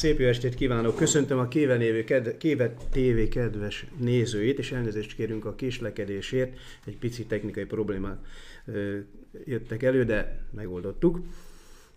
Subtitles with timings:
[0.00, 0.96] Szép jó estét kívánok!
[0.96, 1.48] Köszöntöm a
[2.38, 6.58] Kéve, TV kedves nézőit, és elnézést kérünk a késlekedésért.
[6.84, 8.18] Egy pici technikai problémák
[8.64, 8.98] ö,
[9.44, 11.20] jöttek elő, de megoldottuk.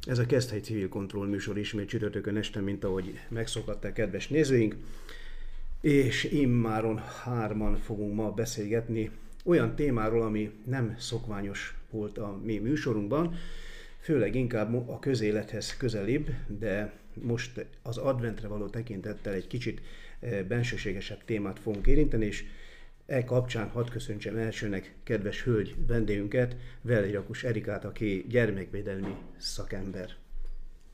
[0.07, 4.75] Ez a Kezdhely Civil Kontroll műsor ismét csütörtökön este, mint ahogy megszokhatták kedves nézőink.
[5.81, 9.11] És immáron hárman fogunk ma beszélgetni
[9.45, 13.35] olyan témáról, ami nem szokványos volt a mi műsorunkban,
[13.99, 19.81] főleg inkább a közélethez közelibb, de most az adventre való tekintettel egy kicsit
[20.19, 22.45] eh, bensőségesebb témát fogunk érinteni, és
[23.05, 30.15] e kapcsán hadd köszöntsem elsőnek kedves hölgy vendégünket, Velirakus Erikát, aki gyermekvédelmi szakember.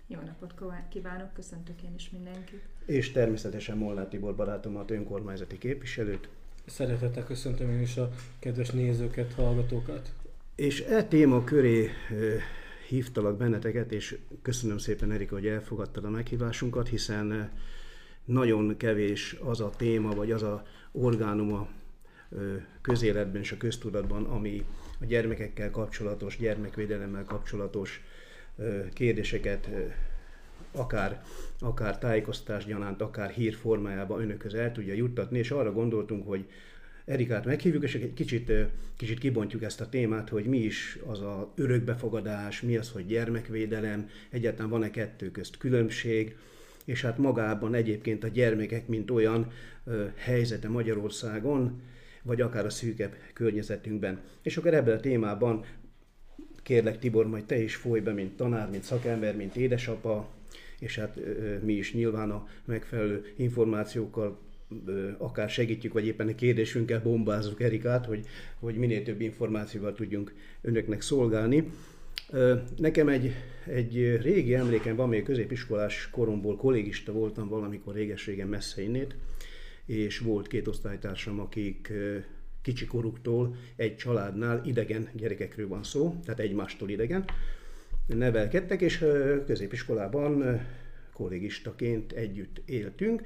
[0.07, 0.53] Jó napot
[0.89, 2.61] kívánok, köszöntök én is mindenkit.
[2.85, 6.29] És természetesen Molnár Tibor barátomat, önkormányzati képviselőt.
[6.65, 8.09] Szeretettel köszöntöm én is a
[8.39, 10.13] kedves nézőket, hallgatókat.
[10.55, 11.91] És e téma köré eh,
[12.89, 17.49] hívtalak benneteket, és köszönöm szépen Erika, hogy elfogadtad a meghívásunkat, hiszen eh,
[18.25, 21.67] nagyon kevés az a téma, vagy az a orgánum a
[22.81, 24.65] közéletben és a köztudatban, ami
[25.01, 28.03] a gyermekekkel kapcsolatos, gyermekvédelemmel kapcsolatos
[28.93, 29.69] kérdéseket
[30.71, 31.23] akár,
[31.59, 36.45] akár tájékoztatás gyanánt, akár hír formájában önökhöz el tudja juttatni, és arra gondoltunk, hogy
[37.09, 38.51] Erikát meghívjuk, és egy kicsit,
[38.97, 44.09] kicsit kibontjuk ezt a témát, hogy mi is az a örökbefogadás, mi az, hogy gyermekvédelem,
[44.29, 46.35] egyáltalán van-e kettő közt különbség,
[46.85, 49.51] és hát magában egyébként a gyermekek, mint olyan
[49.85, 51.81] ö, helyzete Magyarországon,
[52.23, 54.21] vagy akár a szűkebb környezetünkben.
[54.41, 55.65] És akkor ebben a témában
[56.63, 60.29] kérlek Tibor, majd te is folyj be, mint tanár, mint szakember, mint édesapa,
[60.79, 64.47] és hát ö, mi is nyilván a megfelelő információkkal
[65.17, 68.25] akár segítjük, vagy éppen a kérdésünkkel bombázzuk Erikát, hogy,
[68.59, 71.69] hogy minél több információval tudjunk önöknek szolgálni.
[72.77, 73.33] Nekem egy,
[73.65, 79.15] egy régi emlékem van, még középiskolás koromból kollégista voltam valamikor réges-régen messze innét,
[79.85, 81.93] és volt két osztálytársam, akik
[82.61, 87.25] kicsi koruktól egy családnál idegen gyerekekről van szó, tehát egymástól idegen,
[88.05, 89.05] nevelkedtek, és
[89.45, 90.61] középiskolában
[91.13, 93.21] kollégistaként együtt éltünk,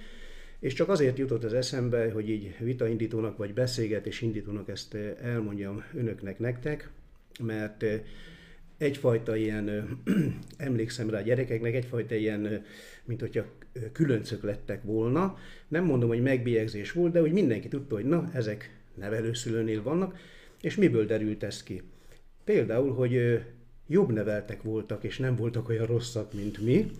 [0.64, 5.84] és csak azért jutott az eszembe, hogy így vitaindítónak vagy beszélgetés indítónak ezt eh, elmondjam
[5.94, 6.90] önöknek, nektek,
[7.44, 8.02] mert eh,
[8.78, 10.00] egyfajta ilyen,
[10.58, 12.64] emlékszem rá a gyerekeknek, egyfajta ilyen,
[13.06, 13.46] mint hogyha
[13.92, 15.38] különcök lettek volna.
[15.68, 20.18] Nem mondom, hogy megbélyegzés volt, de hogy mindenki tudta, hogy na, ezek nevelőszülőnél vannak,
[20.62, 21.82] és miből derült ez ki?
[22.44, 23.42] Például, hogy
[23.88, 26.92] jobb neveltek voltak, és nem voltak olyan rosszak, mint mi,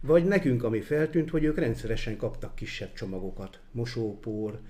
[0.00, 4.60] vagy nekünk, ami feltűnt, hogy ők rendszeresen kaptak kisebb csomagokat, mosópor,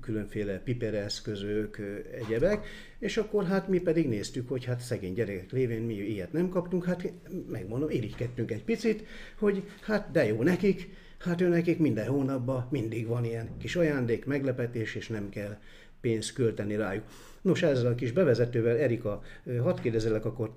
[0.00, 1.78] különféle pipereszközök,
[2.12, 2.66] egyebek,
[2.98, 6.84] és akkor hát mi pedig néztük, hogy hát szegény gyerekek lévén mi ilyet nem kaptunk,
[6.84, 7.12] hát
[7.50, 9.06] megmondom, irigykedtünk egy picit,
[9.38, 14.24] hogy hát de jó nekik, hát ő nekik minden hónapban mindig van ilyen kis ajándék,
[14.24, 15.58] meglepetés, és nem kell
[16.00, 17.04] pénzt költeni rájuk.
[17.42, 19.22] Nos, ezzel a kis bevezetővel, Erika,
[19.62, 20.56] hadd kérdezelek akkor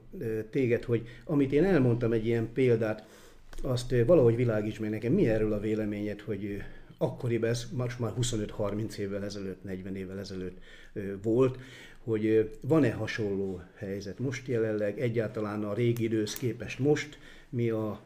[0.50, 3.06] téged, hogy amit én elmondtam egy ilyen példát,
[3.62, 6.62] azt valahogy világíts meg nekem, mi erről a véleményed, hogy
[6.98, 10.58] akkoriban ez most már 25-30 évvel ezelőtt, 40 évvel ezelőtt
[11.22, 11.58] volt,
[12.04, 17.18] hogy van-e hasonló helyzet most jelenleg, egyáltalán a régi idősz képest most,
[17.50, 18.02] mi a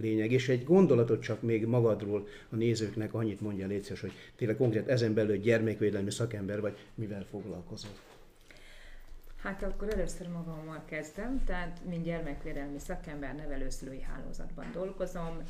[0.00, 0.32] lényeg.
[0.32, 5.14] És egy gondolatot csak még magadról a nézőknek annyit mondja létszés, hogy tényleg konkrét ezen
[5.14, 7.90] belül gyermekvédelmi szakember vagy, mivel foglalkozol.
[9.42, 15.42] Hát akkor először magammal kezdem, tehát mint gyermekvédelmi szakember nevelőszülői hálózatban dolgozom.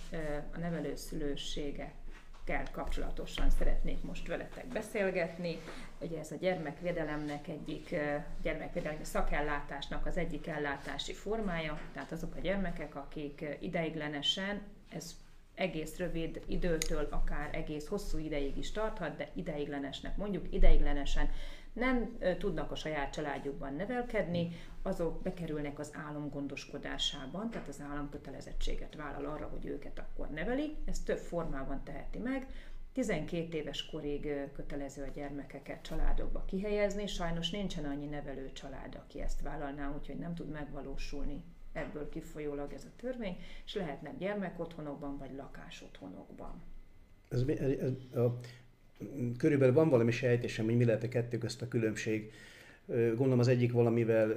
[0.55, 5.59] A nevelőszülőségekkel kapcsolatosan szeretnék most veletek beszélgetni.
[6.01, 7.95] Ugye ez a gyermekvédelemnek egyik,
[8.43, 15.17] gyermekvédelmi szakellátásnak az egyik ellátási formája, tehát azok a gyermekek, akik ideiglenesen, ez
[15.55, 21.31] egész rövid időtől akár egész hosszú ideig is tarthat, de ideiglenesnek mondjuk, ideiglenesen
[21.79, 24.49] nem tudnak a saját családjukban nevelkedni,
[24.83, 30.77] azok bekerülnek az állam gondoskodásában, tehát az állam kötelezettséget vállal arra, hogy őket akkor neveli.
[30.85, 32.47] Ez több formában teheti meg.
[32.93, 39.43] 12 éves korig kötelező a gyermekeket családokba kihelyezni, sajnos nincsen annyi nevelő család, aki ezt
[39.43, 46.63] vállalná, úgyhogy nem tud megvalósulni ebből kifolyólag ez a törvény, és lehetnek gyermekotthonokban vagy lakásotthonokban.
[47.29, 48.39] Ez, ez, a
[49.39, 52.31] körülbelül van valami sejtésem, hogy mi lehet a kettő közt a különbség.
[52.87, 54.33] Gondolom az egyik valamivel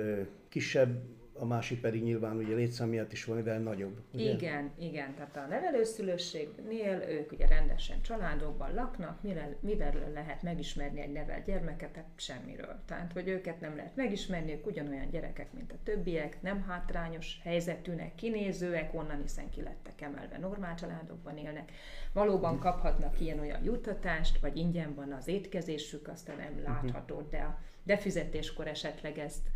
[0.50, 1.02] kisebb
[1.42, 4.02] a másik pedig nyilván ugye létszám miatt is valamivel nagyobb.
[4.14, 4.32] Ugye?
[4.32, 11.12] Igen, igen, tehát a nevelőszülőségnél ők ugye rendesen családokban laknak, mivel, mivel lehet megismerni egy
[11.12, 12.80] nevelt gyermeket, tehát semmiről.
[12.86, 18.16] Tehát, hogy őket nem lehet megismerni, ők ugyanolyan gyerekek, mint a többiek, nem hátrányos helyzetűnek,
[18.16, 21.72] kinézőek, onnan hiszen ki lettek emelve, normál családokban élnek.
[22.14, 28.68] Valóban kaphatnak ilyen-olyan juttatást, vagy ingyen van az étkezésük, aztán nem látható, de a befizetéskor
[28.68, 29.50] esetleg ezt,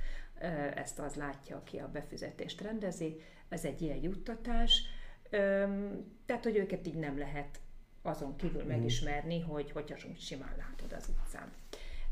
[0.75, 3.21] ezt az látja, aki a befizetést rendezi.
[3.49, 4.81] Ez egy ilyen juttatás.
[6.25, 7.59] Tehát, hogy őket így nem lehet
[8.01, 8.69] azon kívül mhm.
[8.69, 11.51] megismerni, hogy hogyha simán látod az utcán.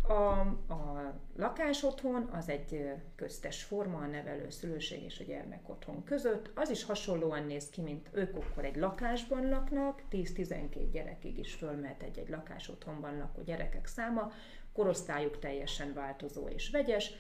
[0.08, 0.40] A,
[0.74, 6.52] a lakás otthon az egy köztes forma a nevelő szülőség és a gyermek otthon között.
[6.56, 12.04] Az is hasonlóan néz ki, mint ők akkor egy lakásban laknak, 10-12 gyerekig is fölmehet
[12.04, 14.32] egy-egy lakás otthonban lakó gyerekek száma,
[14.74, 17.12] korosztályuk teljesen változó és vegyes,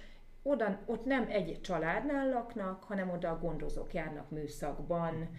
[0.43, 5.29] oda, ott nem egy családnál laknak, hanem oda a gondozók járnak műszakban,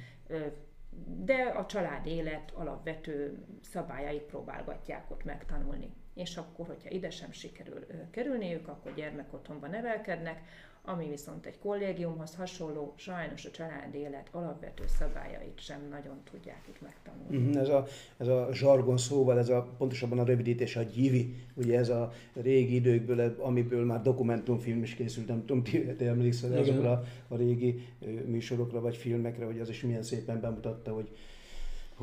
[1.07, 5.93] de a család élet alapvető szabályait próbálgatják ott megtanulni.
[6.15, 10.43] És akkor, hogyha ide sem sikerül kerülniük, akkor gyermekotthonban nevelkednek,
[10.87, 16.81] ami viszont egy kollégiumhoz hasonló, sajnos a család élet alapvető szabályait sem nagyon tudják itt
[16.81, 17.37] megtanulni.
[17.37, 17.87] Mm-hmm, ez, a,
[18.17, 22.75] ez a zsargon szóval, ez a, pontosabban a rövidítés a GIVI, ugye ez a régi
[22.75, 27.87] időkből, amiből már dokumentumfilm is készült, nem tudom, ti emlékszel azokra a, a régi
[28.27, 31.09] műsorokra vagy filmekre, hogy az is milyen szépen bemutatta, hogy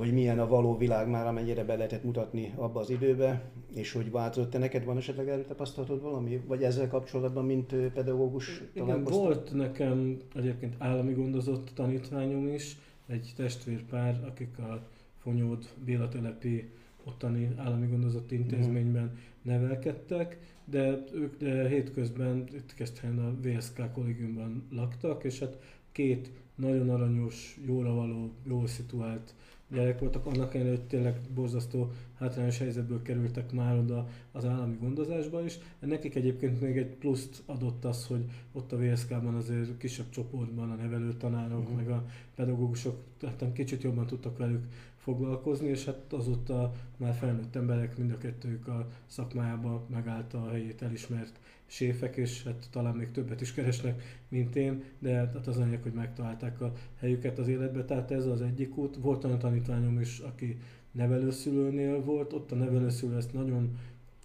[0.01, 4.11] hogy milyen a való világ már, amennyire be lehetett mutatni abba az időbe, és hogy
[4.11, 4.49] változott.
[4.49, 6.41] Te neked van esetleg erről tapasztalatod valami?
[6.47, 12.77] Vagy ezzel kapcsolatban, mint pedagógus Igen, volt nekem egyébként állami gondozott tanítványom is,
[13.07, 14.87] egy testvérpár, akik a
[15.17, 16.69] Fonyód Béla telepi
[17.03, 25.23] ottani állami gondozott intézményben nevelkedtek, de ők de hétközben itt Keszthelyen a VSK kollégiumban laktak,
[25.23, 25.57] és hát
[25.91, 29.33] két nagyon aranyos, jóra való, jól szituált
[29.71, 35.43] gyerek voltak, annak ellenére, hogy tényleg borzasztó hátrányos helyzetből kerültek már oda az állami gondozásba
[35.43, 35.59] is.
[35.79, 40.75] Nekik egyébként még egy pluszt adott az, hogy ott a VSK-ban azért kisebb csoportban a
[40.75, 41.75] nevelőtanárok, uh-huh.
[41.75, 44.65] meg a pedagógusok tehát kicsit jobban tudtak velük
[45.03, 50.81] foglalkozni, és hát azóta már felnőtt emberek, mind a kettőjük a szakmájába megállta a helyét
[50.81, 55.83] elismert séfek, és hát talán még többet is keresnek, mint én, de hát az anyag,
[55.83, 58.95] hogy megtalálták a helyüket az életbe, tehát ez az egyik út.
[58.95, 60.57] Volt olyan tanítványom is, aki
[60.91, 63.77] nevelőszülőnél volt, ott a nevelőszülő ezt nagyon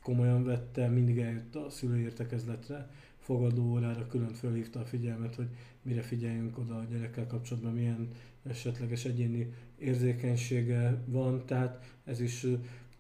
[0.03, 5.49] komolyan vette, mindig eljött a szülői értekezletre, fogadó órára külön fölhívta a figyelmet, hogy
[5.83, 8.09] mire figyeljünk oda a gyerekkel kapcsolatban, milyen
[8.43, 12.47] esetleges egyéni érzékenysége van, tehát ez is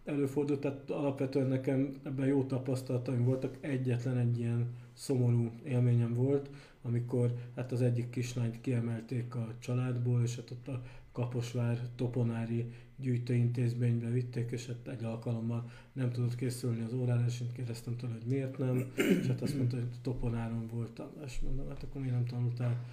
[0.04, 6.50] előfordult, tehát alapvetően nekem ebben jó tapasztalataim voltak, egyetlen egy ilyen szomorú élményem volt,
[6.82, 10.82] amikor hát az egyik kislányt kiemelték a családból, és hát ott a
[11.12, 17.52] Kaposvár Toponári gyűjtőintézménybe vitték, és hát egy alkalommal nem tudott készülni az órára, és én
[17.52, 21.82] kérdeztem tőle, hogy miért nem, és hát azt mondta, hogy Toponáron voltam, és mondom, hát
[21.82, 22.84] akkor miért nem tanultál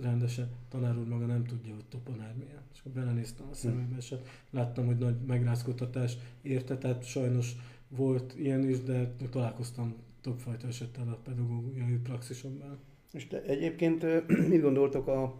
[0.00, 2.62] rendesen, tanár úr maga nem tudja, hogy toponár milyen.
[2.72, 7.52] És akkor belenéztem a szemébe, és hát láttam, hogy nagy megrázkodtatás érte, tehát sajnos
[7.88, 12.78] volt ilyen is, de találkoztam többfajta esettel a pedagógiai praxisomban.
[13.12, 14.04] És te egyébként
[14.48, 15.38] mit gondoltok a,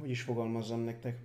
[0.00, 1.18] hogy is fogalmazzam nektek,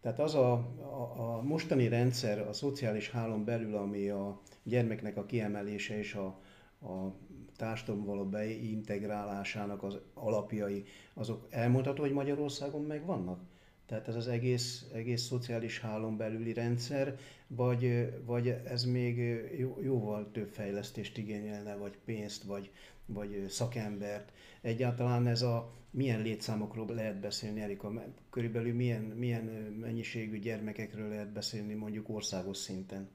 [0.00, 5.26] tehát az a, a, a mostani rendszer, a szociális hálón belül, ami a gyermeknek a
[5.26, 6.38] kiemelése és a,
[6.84, 7.14] a
[7.56, 13.40] társadalom való beintegrálásának az alapjai, azok elmondható, hogy Magyarországon megvannak?
[13.86, 19.16] Tehát ez az egész, egész szociális hálón belüli rendszer, vagy, vagy ez még
[19.58, 22.70] jó, jóval több fejlesztést igényelne, vagy pénzt, vagy,
[23.06, 24.32] vagy szakembert.
[24.60, 27.92] Egyáltalán ez a milyen létszámokról lehet beszélni, Erika?
[28.30, 29.44] Körülbelül milyen, milyen
[29.80, 33.08] mennyiségű gyermekekről lehet beszélni mondjuk országos szinten?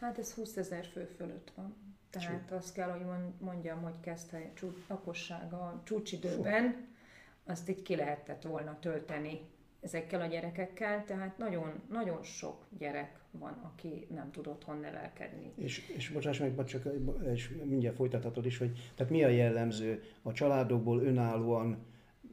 [0.00, 1.74] Hát ez 20 ezer fő fölött van.
[2.24, 3.06] Tehát azt kell, hogy
[3.40, 4.52] mondjam, hogy kezdte
[4.88, 6.86] lakossága csúcsidőben,
[7.44, 9.40] azt így ki lehetett volna tölteni
[9.80, 15.52] ezekkel a gyerekekkel, tehát nagyon, nagyon sok gyerek van, aki nem tud otthon nevelkedni.
[15.56, 16.88] És, és bocsáss meg, csak
[17.32, 21.86] és mindjárt folytathatod is, hogy tehát mi a jellemző a családokból önállóan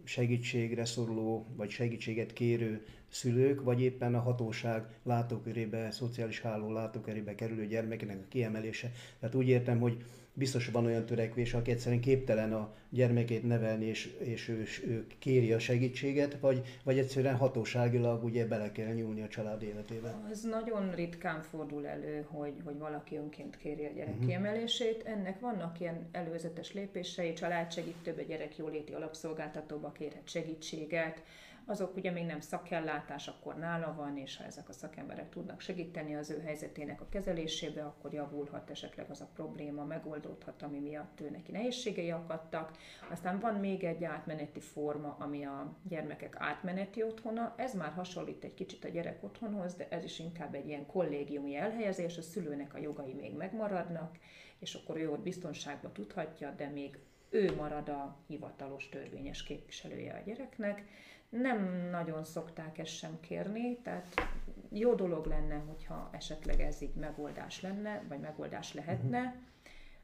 [0.03, 7.65] segítségre szoruló, vagy segítséget kérő szülők, vagy éppen a hatóság látókörébe, szociális háló látókörébe kerülő
[7.67, 8.91] gyermekének a kiemelése.
[9.19, 10.03] Tehát úgy értem, hogy
[10.33, 15.53] biztos van olyan törekvés, aki egyszerűen képtelen a gyermekét nevelni, és, és ő, ő kéri
[15.53, 20.15] a segítséget, vagy, vagy egyszerűen hatóságilag ugye bele kell nyúlni a család életébe?
[20.31, 24.27] Az nagyon ritkán fordul elő, hogy, hogy valaki önként kéri a gyerek uh-huh.
[24.27, 25.03] kiemelését.
[25.05, 31.23] Ennek vannak ilyen előzetes lépései, családsegítőbe, gyerek jóléti alapszolgáltatóba kérhet segítséget,
[31.65, 36.15] azok ugye még nem szakellátás, akkor nála van, és ha ezek a szakemberek tudnak segíteni
[36.15, 41.29] az ő helyzetének a kezelésébe, akkor javulhat esetleg az a probléma, megoldódhat, ami miatt ő
[41.29, 42.77] neki nehézségei akadtak.
[43.11, 47.53] Aztán van még egy átmeneti forma, ami a gyermekek átmeneti otthona.
[47.57, 51.55] Ez már hasonlít egy kicsit a gyerek otthonhoz, de ez is inkább egy ilyen kollégiumi
[51.55, 54.17] elhelyezés, a szülőnek a jogai még megmaradnak,
[54.59, 56.99] és akkor ő ott biztonságban tudhatja, de még
[57.33, 60.85] ő marad a hivatalos törvényes képviselője a gyereknek
[61.41, 64.13] nem nagyon szokták ezt sem kérni, tehát
[64.69, 69.33] jó dolog lenne, hogyha esetleg ez így megoldás lenne, vagy megoldás lehetne, uh-huh.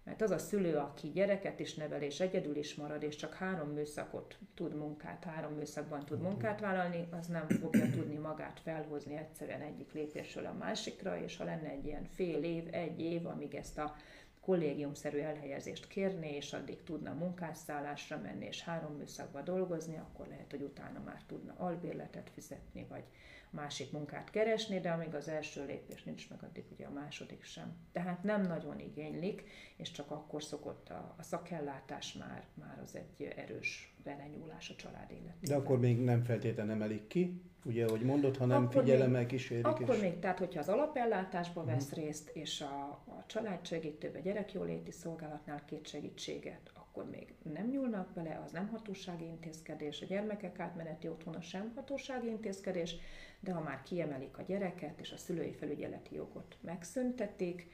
[0.04, 3.70] mert az a szülő, aki gyereket is nevel, és egyedül is marad, és csak három
[3.70, 6.32] műszakot tud munkát, három műszakban tud uh-huh.
[6.32, 11.44] munkát vállalni, az nem fogja tudni magát felhozni egyszerűen egyik lépésről a másikra, és ha
[11.44, 13.96] lenne egy ilyen fél év, egy év, amíg ezt a
[14.42, 20.62] kollégiumszerű elhelyezést kérni, és addig tudna munkásszállásra menni, és három műszakba dolgozni, akkor lehet, hogy
[20.62, 23.04] utána már tudna albérletet fizetni, vagy
[23.50, 27.76] másik munkát keresni, de amíg az első lépés nincs meg, addig ugye a második sem.
[27.92, 29.44] Tehát nem nagyon igénylik,
[29.76, 35.12] és csak akkor szokott a, a szakellátás már, már az egy erős belenyúlás a család
[35.12, 35.40] életében.
[35.42, 39.68] De akkor még nem feltétlenül emelik ki, ugye, ahogy mondod, ha nem figyelemmel kísérik.
[39.68, 40.02] Akkor és...
[40.02, 41.76] még, tehát hogyha az alapellátásba uh-huh.
[41.76, 48.42] vesz részt, és a, a családsegítőbe, gyerekjóléti szolgálatnál két segítséget, akkor még nem nyúlnak bele,
[48.46, 52.96] az nem hatósági intézkedés, a gyermekek átmeneti otthona sem hatósági intézkedés,
[53.40, 57.68] de ha már kiemelik a gyereket, és a szülői felügyeleti jogot megszüntetik,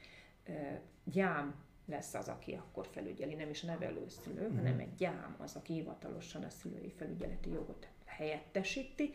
[1.04, 1.54] gyám
[1.86, 4.56] lesz az, aki akkor felügyeli, nem is a nevelőszülő, uh-huh.
[4.56, 9.10] hanem egy gyám az, aki hivatalosan a szülői felügyeleti jogot helyettesíti,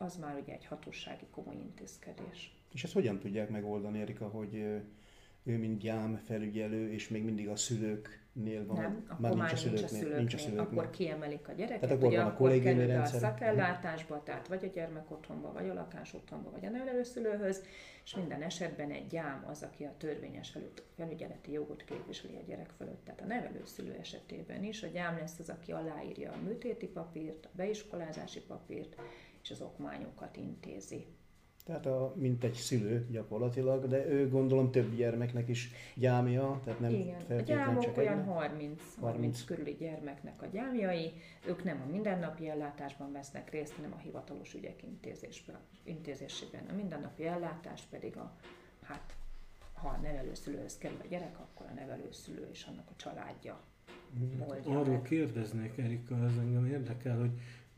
[0.00, 2.54] az már ugye egy hatósági komoly intézkedés.
[2.72, 4.54] És ezt hogyan tudják megoldani, Erika, hogy
[5.42, 8.76] ő mint gyám felügyelő, és még mindig a szülőknél van?
[8.76, 9.78] Nem, akkor már nincs a szülőknél.
[9.78, 10.18] Nincs a szülőknél.
[10.18, 10.78] Nincs a szülőknél.
[10.78, 14.64] Akkor kiemelik a gyereket, tehát akkor ugye, van a akkor kerül a szakellátásba, tehát vagy
[14.64, 17.62] a gyermek otthonba, vagy a lakás otthonba, vagy a nevelőszülőhöz,
[18.04, 20.56] és minden esetben egy gyám az, aki a törvényes
[20.96, 23.04] felügyeleti jogot képviseli a gyerek fölött.
[23.04, 27.50] Tehát a nevelőszülő esetében is a gyám lesz az, aki aláírja a műtéti papírt, a
[27.52, 28.96] beiskolázási papírt,
[29.42, 31.06] és az okmányokat intézi.
[31.64, 36.90] Tehát a, mint egy szülő gyakorlatilag, de ő gondolom több gyermeknek is gyámja, tehát nem
[36.90, 41.12] Igen, a gyámok csak olyan 30, 30 körüli gyermeknek a gyámjai,
[41.46, 44.82] ők nem a mindennapi ellátásban vesznek részt, hanem a hivatalos ügyek
[45.84, 46.66] intézésében.
[46.70, 48.36] A mindennapi ellátás pedig a,
[48.82, 49.14] hát
[49.72, 53.60] ha a nevelőszülőhöz kerül a gyerek, akkor a nevelőszülő és annak a családja
[54.18, 57.30] mm, Arról kérdeznék, Erika, ez engem érdekel, hogy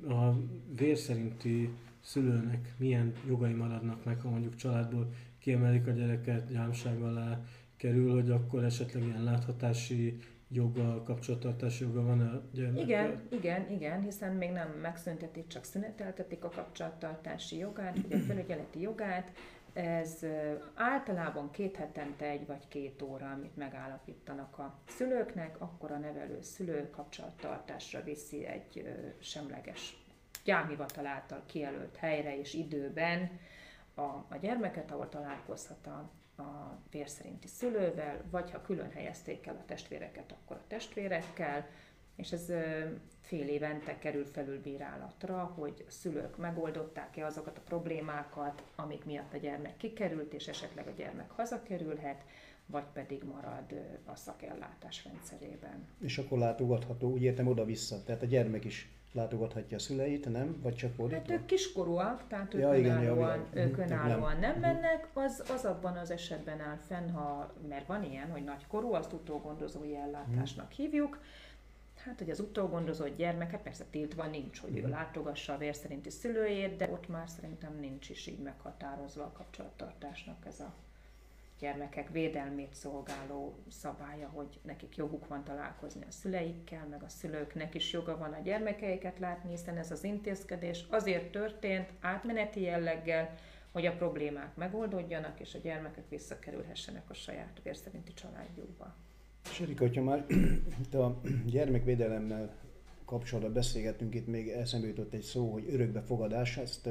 [0.09, 0.37] a
[0.77, 7.41] vér szerinti szülőnek milyen jogai maradnak meg, ha mondjuk családból kiemelik a gyereket, gyámság alá
[7.77, 10.19] kerül, hogy akkor esetleg ilyen láthatási
[10.49, 12.85] joga, kapcsolattartási joga van a gyermekkel?
[12.85, 18.81] Igen, igen, igen, hiszen még nem megszüntetik, csak szüneteltetik a kapcsolattartási jogát, ugye a felügyeleti
[18.81, 19.33] jogát,
[19.73, 20.27] ez
[20.75, 26.91] általában két hetente egy vagy két óra, amit megállapítanak a szülőknek, akkor a nevelő szülő
[26.91, 29.97] kapcsolattartásra viszi egy semleges
[30.45, 33.41] gyámhivatal által kijelölt helyre és időben
[33.95, 36.11] a, a gyermeket, ahol találkozhat a,
[36.43, 41.67] a vér szerinti szülővel, vagy ha külön helyezték el a testvéreket, akkor a testvérekkel,
[42.17, 42.53] és ez
[43.21, 50.33] fél évente kerül felülbírálatra, hogy szülők megoldották-e azokat a problémákat, amik miatt a gyermek kikerült,
[50.33, 52.25] és esetleg a gyermek hazakerülhet,
[52.67, 53.65] vagy pedig marad
[54.05, 55.87] a szakellátás rendszerében.
[56.01, 60.61] És akkor látogatható, úgy értem oda-vissza, tehát a gyermek is látogathatja a szüleit, nem?
[60.63, 61.33] Vagy csak fordítva?
[61.33, 64.61] Hát ők kiskorúak, tehát ők ja, önállóan, igen, ők önállóan nem.
[64.61, 68.93] nem mennek, az, az abban az esetben áll fenn, ha, mert van ilyen, hogy nagykorú,
[68.93, 70.85] azt utógondozói ellátásnak hmm.
[70.85, 71.21] hívjuk,
[72.05, 76.77] Hát, hogy az utógondozott gyermek, hát persze tiltva nincs, hogy ő látogassa a vérszerinti szülőjét,
[76.77, 80.75] de ott már szerintem nincs is így meghatározva a kapcsolattartásnak ez a
[81.59, 87.93] gyermekek védelmét szolgáló szabálya, hogy nekik joguk van találkozni a szüleikkel, meg a szülőknek is
[87.93, 93.35] joga van a gyermekeiket látni, hiszen ez az intézkedés azért történt átmeneti jelleggel,
[93.73, 98.95] hogy a problémák megoldódjanak, és a gyermekek visszakerülhessenek a saját vérszerinti családjukba.
[99.51, 100.27] És Erika, hogyha már
[100.83, 102.57] itt a gyermekvédelemmel
[103.05, 106.89] kapcsolatban beszélgetünk, itt még eszembe jutott egy szó, hogy örökbefogadás, ezt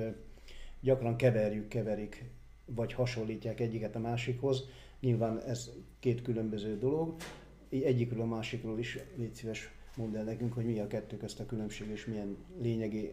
[0.79, 2.23] gyakran keverjük, keverik,
[2.65, 4.63] vagy hasonlítják egyiket a másikhoz.
[4.99, 7.15] Nyilván ez két különböző dolog.
[7.69, 11.45] egyikről a másikról is légy szíves mondd el nekünk, hogy mi a kettő közt a
[11.45, 13.11] különbség, és milyen lényegi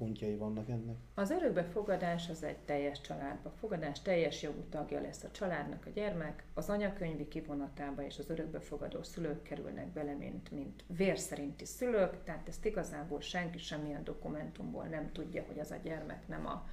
[0.00, 0.96] pontjai vannak ennek?
[1.14, 6.44] Az örökbefogadás az egy teljes családba fogadás, teljes jogú tagja lesz a családnak a gyermek,
[6.54, 12.64] az anyakönyvi kivonatába és az örökbefogadó szülők kerülnek bele, mint, mint vérszerinti szülők, tehát ezt
[12.64, 16.68] igazából senki semmilyen dokumentumból nem tudja, hogy az a gyermek nem a,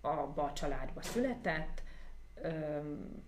[0.00, 1.82] a, a családba született.
[2.34, 3.22] Öm,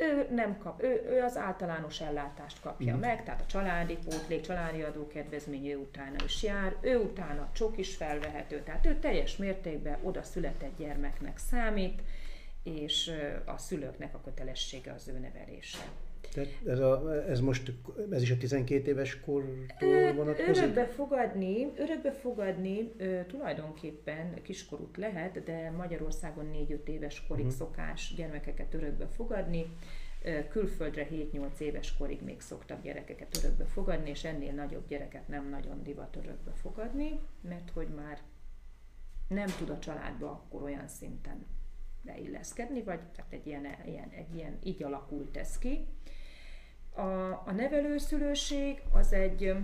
[0.00, 2.98] ő nem kap, ő, ő az általános ellátást kapja mm.
[2.98, 7.96] meg, tehát a családi pótlék, családi adókedvezmény ő utána is jár, ő utána csok is
[7.96, 12.02] felvehető, tehát ő teljes mértékben oda született gyermeknek számít,
[12.62, 13.12] és
[13.44, 15.84] a szülőknek a kötelessége az ő nevelése.
[16.32, 17.72] Tehát ez, a, ez most,
[18.10, 20.62] ez is a 12 éves kortól vonatkozik?
[20.62, 27.58] Örökbe fogadni, örökbe fogadni ö, tulajdonképpen kiskorút lehet, de Magyarországon 4-5 éves korig uh-huh.
[27.58, 29.66] szokás gyermekeket örökbe fogadni.
[30.48, 35.82] Külföldre 7-8 éves korig még szoktak gyerekeket örökbe fogadni, és ennél nagyobb gyereket nem nagyon
[35.82, 38.18] divat örökbe fogadni, mert hogy már
[39.28, 41.46] nem tud a családba akkor olyan szinten
[42.02, 45.86] beilleszkedni, vagy tehát egy ilyen, ilyen, egy ilyen így alakult ez ki.
[46.94, 47.02] A,
[47.46, 49.54] a nevelőszülőség az egy,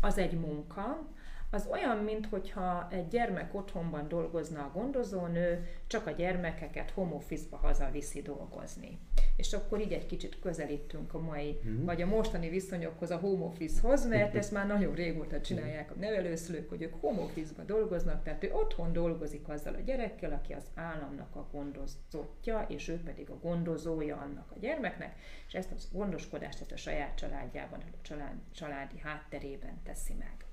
[0.00, 1.08] az egy munka,
[1.50, 8.22] az olyan, mintha egy gyermek otthonban dolgozna a gondozónő, csak a gyermekeket home office-ba hazaviszi
[8.22, 8.98] dolgozni.
[9.36, 11.84] És akkor így egy kicsit közelítünk a mai, mm.
[11.84, 16.68] vagy a mostani viszonyokhoz, a home office-hoz, mert ezt már nagyon régóta csinálják a nevelőszülők,
[16.68, 21.36] hogy ők home office-ba dolgoznak, tehát ő otthon dolgozik azzal a gyerekkel, aki az államnak
[21.36, 26.72] a gondozottja, és ő pedig a gondozója annak a gyermeknek, és ezt a gondoskodást ezt
[26.72, 30.47] a saját családjában, a család, családi hátterében teszi meg.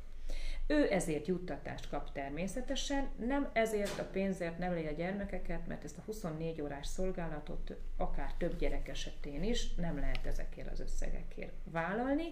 [0.68, 6.02] Ő ezért juttatást kap természetesen, nem ezért a pénzért neveli a gyermekeket, mert ezt a
[6.06, 12.24] 24 órás szolgálatot akár több gyerek esetén is nem lehet ezekért az összegekért vállalni,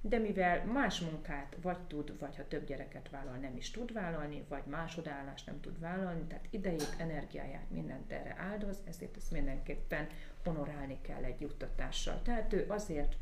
[0.00, 4.44] de mivel más munkát vagy tud, vagy ha több gyereket vállal, nem is tud vállalni,
[4.48, 10.06] vagy másodállást nem tud vállalni, tehát idejét, energiáját, mindent erre áldoz, ezért ezt mindenképpen
[10.44, 12.22] honorálni kell egy juttatással.
[12.22, 13.16] Tehát ő azért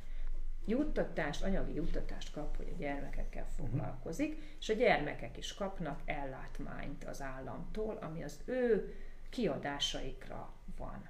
[0.66, 3.66] juttatást, anyagi juttatást kap, hogy a gyermekekkel mhm.
[3.66, 4.44] foglalkozik, uh-huh.
[4.60, 8.94] és a gyermekek is kapnak ellátmányt az államtól, ami az ő
[9.30, 11.08] kiadásaikra van.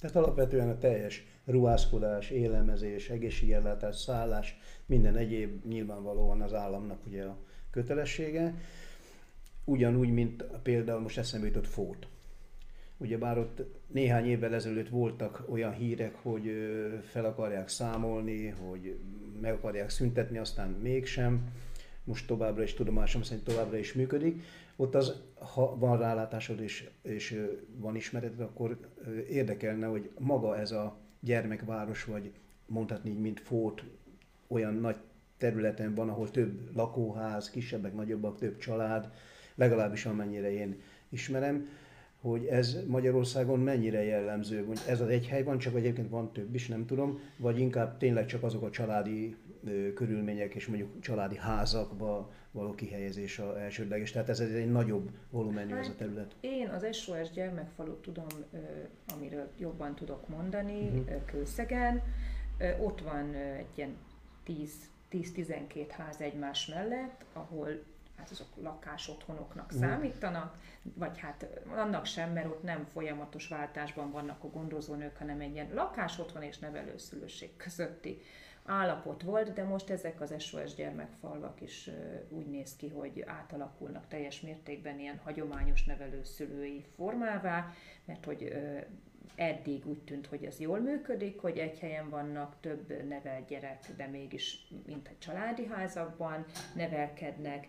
[0.00, 7.36] Tehát alapvetően a teljes ruházkodás, élelmezés, egészségellátás, szállás, minden egyéb nyilvánvalóan az államnak ugye a
[7.70, 8.54] kötelessége.
[9.64, 12.08] Ugyanúgy, mint például most eszembe jutott fót
[13.00, 16.52] Ugyebár ott néhány évvel ezelőtt voltak olyan hírek, hogy
[17.02, 18.98] fel akarják számolni, hogy
[19.40, 21.52] meg akarják szüntetni, aztán mégsem.
[22.04, 24.42] Most továbbra is tudomásom szerint továbbra is működik.
[24.76, 25.22] Ott az,
[25.54, 28.78] ha van rálátásod és, és van ismereted, akkor
[29.28, 32.32] érdekelne, hogy maga ez a gyermekváros, vagy
[32.66, 33.84] mondhatni így, mint Fót,
[34.46, 34.96] olyan nagy
[35.38, 39.10] területen van, ahol több lakóház, kisebbek, nagyobbak, több család,
[39.54, 41.68] legalábbis amennyire én ismerem
[42.20, 46.54] hogy ez Magyarországon mennyire jellemző, hogy ez az egy hely van, csak egyébként van több
[46.54, 51.36] is, nem tudom, vagy inkább tényleg csak azok a családi ö, körülmények és mondjuk családi
[51.36, 56.36] házakba való kihelyezés a elsődleges, tehát ez egy nagyobb volumenű hát, ez a terület.
[56.40, 58.58] Én az SOS gyermekfalut tudom, ö,
[59.14, 61.24] amiről jobban tudok mondani, uh-huh.
[61.24, 62.02] Kőszegen,
[62.58, 63.96] ö, ott van egy ilyen
[64.46, 67.68] 10-12 ház egymás mellett, ahol
[68.20, 74.48] hát azok lakásotthonoknak számítanak, vagy hát annak sem, mert ott nem folyamatos váltásban vannak a
[74.48, 78.20] gondozónők, hanem egy ilyen lakásotthon és nevelőszülőség közötti
[78.64, 81.90] állapot volt, de most ezek az SOS gyermekfalvak is
[82.28, 87.72] úgy néz ki, hogy átalakulnak teljes mértékben ilyen hagyományos nevelőszülői formává,
[88.04, 88.52] mert hogy
[89.34, 94.06] eddig úgy tűnt, hogy ez jól működik, hogy egy helyen vannak több nevelt gyerek, de
[94.06, 97.66] mégis mint egy családi házakban nevelkednek.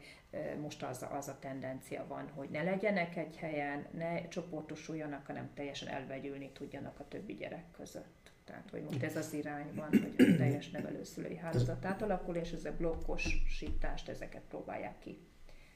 [0.62, 5.88] Most az, az a tendencia van, hogy ne legyenek egy helyen, ne csoportosuljanak, hanem teljesen
[5.88, 8.32] elvegyülni tudjanak a többi gyerek között.
[8.46, 12.66] Tehát, hogy most ez az irány van, hogy a teljes nevelőszülői hálózat átalakul, és ez
[12.66, 15.18] a blokkosítást, ezeket próbálják ki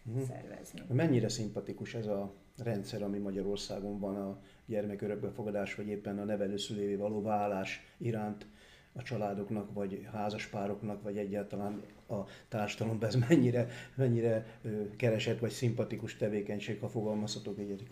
[0.05, 0.23] uh-huh.
[0.23, 0.81] szervezni.
[0.87, 7.21] Mennyire szimpatikus ez a rendszer, ami Magyarországon van a gyermekörökbefogadás, vagy éppen a nevelőszülévé való
[7.21, 8.47] vállás iránt
[8.93, 14.59] a családoknak, vagy házaspároknak, vagy egyáltalán a társadalomban ez mennyire, mennyire
[14.97, 17.87] keresett, vagy szimpatikus tevékenység, ha fogalmazhatok így,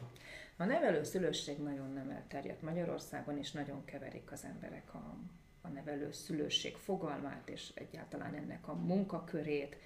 [0.57, 5.15] A nevelőszülőség nagyon nem elterjedt Magyarországon, és nagyon keverik az emberek a,
[5.61, 9.77] a nevelőszülőség fogalmát, és egyáltalán ennek a munkakörét.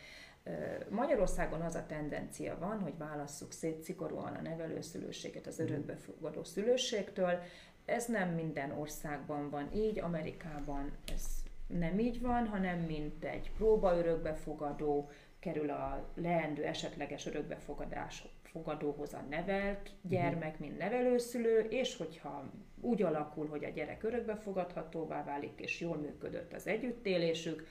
[0.90, 5.68] Magyarországon az a tendencia van, hogy válasszuk szét szigorúan a nevelőszülőséget az mhm.
[5.68, 7.40] örökbefogadó szülőségtől.
[7.86, 13.98] Ez nem minden országban van így, Amerikában ez nem így van, hanem mint egy próba
[13.98, 22.44] örökbefogadó, kerül a leendő esetleges örökbefogadás fogadóhoz a nevelt gyermek, mint nevelőszülő, és hogyha
[22.82, 27.68] úgy alakul, hogy a gyerek örökbefogadhatóvá válik, és jól működött az együttélésük,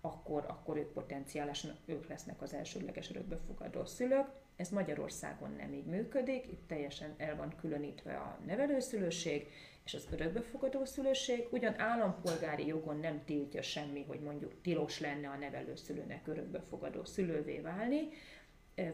[0.00, 4.26] akkor, akkor ők potenciálisan ők lesznek az elsődleges örökbefogadó szülők.
[4.56, 9.46] Ez Magyarországon nem így működik, itt teljesen el van különítve a nevelőszülőség
[9.90, 11.46] és az örökbefogadó szülőség.
[11.50, 18.08] Ugyan állampolgári jogon nem tiltja semmi, hogy mondjuk tilos lenne a nevelőszülőnek örökbefogadó szülővé válni,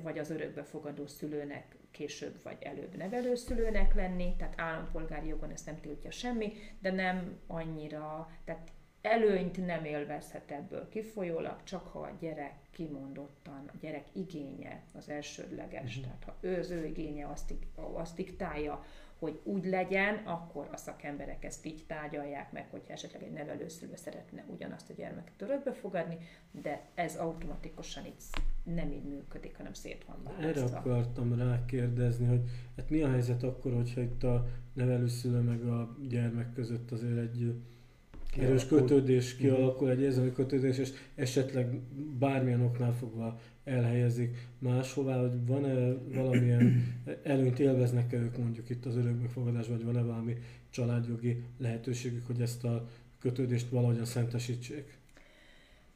[0.02, 6.10] vagy az örökbefogadó szülőnek később vagy előbb nevelőszülőnek lenni, tehát állampolgári jogon ezt nem tiltja
[6.10, 13.70] semmi, de nem annyira, tehát előnyt nem élvezhet ebből kifolyólag, csak ha a gyerek kimondottan,
[13.72, 16.04] a gyerek igénye az elsődleges, uh-huh.
[16.04, 18.84] tehát ha ő az ő igénye azt, azt diktálja,
[19.18, 24.44] hogy úgy legyen, akkor a szakemberek ezt így tárgyalják meg, hogyha esetleg egy nevelőszülő szeretne
[24.46, 26.16] ugyanazt a gyermeket örökbe fogadni,
[26.62, 28.14] de ez automatikusan így
[28.62, 30.66] nem így működik, hanem szét van választva.
[30.66, 32.40] Erre akartam rákérdezni, hogy
[32.76, 37.54] hát mi a helyzet akkor, hogyha itt a nevelőszülő meg a gyermek között azért egy
[38.38, 41.80] erős kötődés kialakul, egy érzelmi kötődés, és esetleg
[42.18, 49.66] bármilyen oknál fogva elhelyezik máshová, hogy van-e valamilyen előnyt élveznek-e ők mondjuk itt az örökbefogadás,
[49.66, 50.36] vagy van-e valami
[50.70, 54.98] családjogi lehetőségük, hogy ezt a kötődést valahogyan szentesítsék?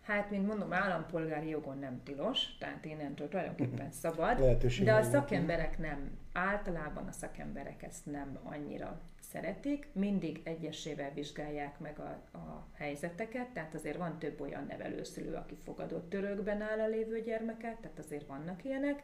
[0.03, 4.39] Hát, mint mondom, állampolgári jogon nem tilos, tehát innentől tulajdonképpen szabad,
[4.85, 11.99] de a szakemberek nem, általában a szakemberek ezt nem annyira szeretik, mindig egyesével vizsgálják meg
[11.99, 17.21] a, a helyzeteket, tehát azért van több olyan nevelőszülő, aki fogadott törökben áll a lévő
[17.21, 19.03] gyermeket, tehát azért vannak ilyenek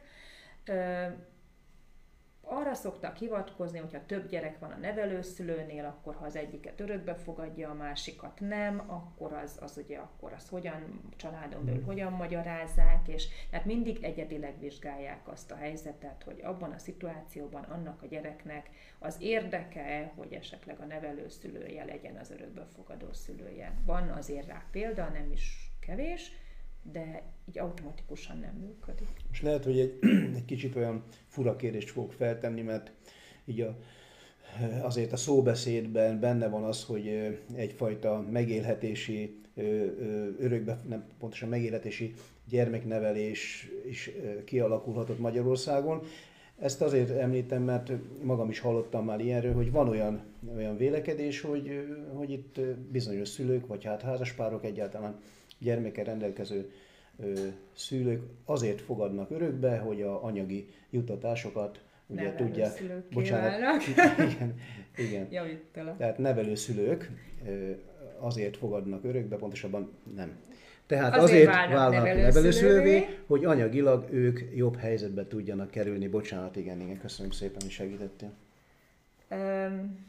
[2.49, 7.69] arra szoktak hivatkozni, hogyha több gyerek van a nevelőszülőnél, akkor ha az egyiket örökbe fogadja,
[7.69, 11.87] a másikat nem, akkor az, az ugye akkor az hogyan, családon belül hmm.
[11.87, 18.01] hogyan magyarázzák, és tehát mindig egyedileg vizsgálják azt a helyzetet, hogy abban a szituációban annak
[18.01, 23.73] a gyereknek az érdeke, hogy esetleg a nevelőszülője legyen az örökbefogadó szülője.
[23.85, 26.31] Van azért rá példa, nem is kevés,
[26.91, 29.07] de így automatikusan nem működik.
[29.31, 29.99] És lehet, hogy egy,
[30.37, 32.91] egy kicsit olyan fura kérdést fogok feltenni, mert
[33.45, 33.77] így a,
[34.81, 39.41] azért a szóbeszédben benne van az, hogy egyfajta megélhetési,
[40.39, 42.13] örökbe, nem pontosan megélhetési
[42.49, 44.11] gyermeknevelés is
[44.45, 46.01] kialakulhatott Magyarországon.
[46.59, 47.91] Ezt azért említem, mert
[48.23, 50.21] magam is hallottam már ilyenről, hogy van olyan,
[50.55, 52.59] olyan vélekedés, hogy, hogy itt
[52.91, 55.19] bizonyos szülők, vagy hát házaspárok egyáltalán
[55.59, 56.71] gyermeke rendelkező
[57.73, 62.83] szülők azért fogadnak örökbe, hogy a anyagi juttatásokat ugye tudják.
[63.11, 63.81] Bocsánat.
[64.17, 64.55] igen,
[64.97, 65.27] igen.
[65.31, 65.95] Javítala.
[65.97, 67.11] Tehát nevelőszülők
[68.19, 70.37] azért fogadnak örökbe, pontosabban nem.
[70.85, 76.07] Tehát azért, azért válnak, válnak nevelőszülővé, hogy anyagilag ők jobb helyzetbe tudjanak kerülni.
[76.07, 78.31] Bocsánat, igen, igen, köszönöm szépen, hogy segítettél.
[79.31, 80.05] Um,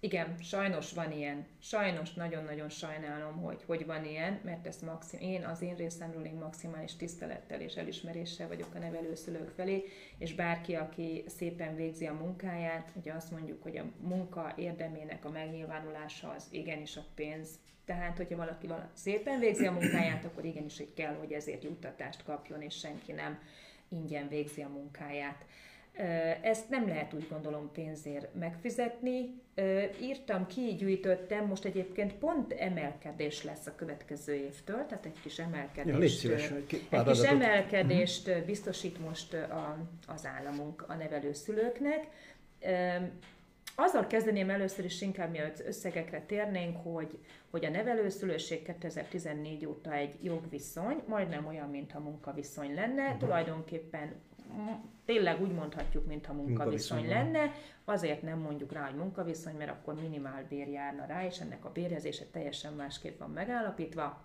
[0.00, 1.46] igen, sajnos van ilyen.
[1.60, 6.34] Sajnos nagyon-nagyon sajnálom, hogy, hogy van ilyen, mert ezt maxim, én az én részemről én
[6.34, 9.84] maximális tisztelettel és elismeréssel vagyok a nevelőszülők felé,
[10.18, 15.30] és bárki, aki szépen végzi a munkáját, ugye azt mondjuk, hogy a munka érdemének a
[15.30, 17.48] megnyilvánulása az igenis a pénz.
[17.84, 22.24] Tehát, hogyha valaki vala, szépen végzi a munkáját, akkor igenis, hogy kell, hogy ezért juttatást
[22.24, 23.38] kapjon, és senki nem
[23.88, 25.44] ingyen végzi a munkáját.
[26.42, 29.42] Ezt nem lehet úgy gondolom pénzért megfizetni.
[30.00, 36.22] Írtam ki, gyűjtöttem, most egyébként pont emelkedés lesz a következő évtől, tehát egy kis emelkedést,
[36.22, 36.66] ja, szíves, egy
[37.04, 42.06] kis emelkedést biztosít most a, az államunk a nevelőszülőknek.
[43.74, 47.18] Azzal kezdeném először is inkább, mielőtt összegekre térnénk, hogy,
[47.50, 53.18] hogy a nevelőszülőség 2014 óta egy jogviszony, majdnem olyan, mintha munkaviszony lenne, uh-huh.
[53.18, 54.12] tulajdonképpen
[55.04, 57.52] tényleg úgy mondhatjuk, mintha munkaviszony, munkaviszony lenne,
[57.84, 61.72] azért nem mondjuk rá, hogy munkaviszony, mert akkor minimál bér járna rá, és ennek a
[61.72, 64.22] bérjezése teljesen másképp van megállapítva.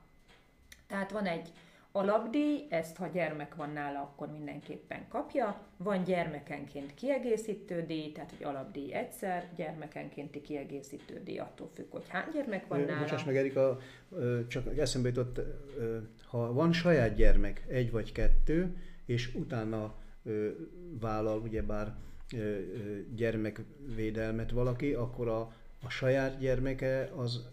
[0.88, 1.52] Tehát van egy
[1.92, 5.62] alapdíj, ezt ha gyermek van nála, akkor mindenképpen kapja.
[5.78, 12.30] Van gyermekenként kiegészítő díj, tehát egy alapdíj egyszer, gyermekenkénti kiegészítő díj attól függ, hogy hány
[12.34, 13.00] gyermek van nála.
[13.00, 13.80] Bocsáss meg Erika,
[14.48, 15.40] csak eszembe jutott,
[16.26, 19.94] ha van saját gyermek, egy vagy kettő, és utána
[21.00, 21.96] vállal ugyebár
[23.16, 25.40] gyermekvédelmet valaki, akkor a,
[25.84, 27.48] a saját gyermeke az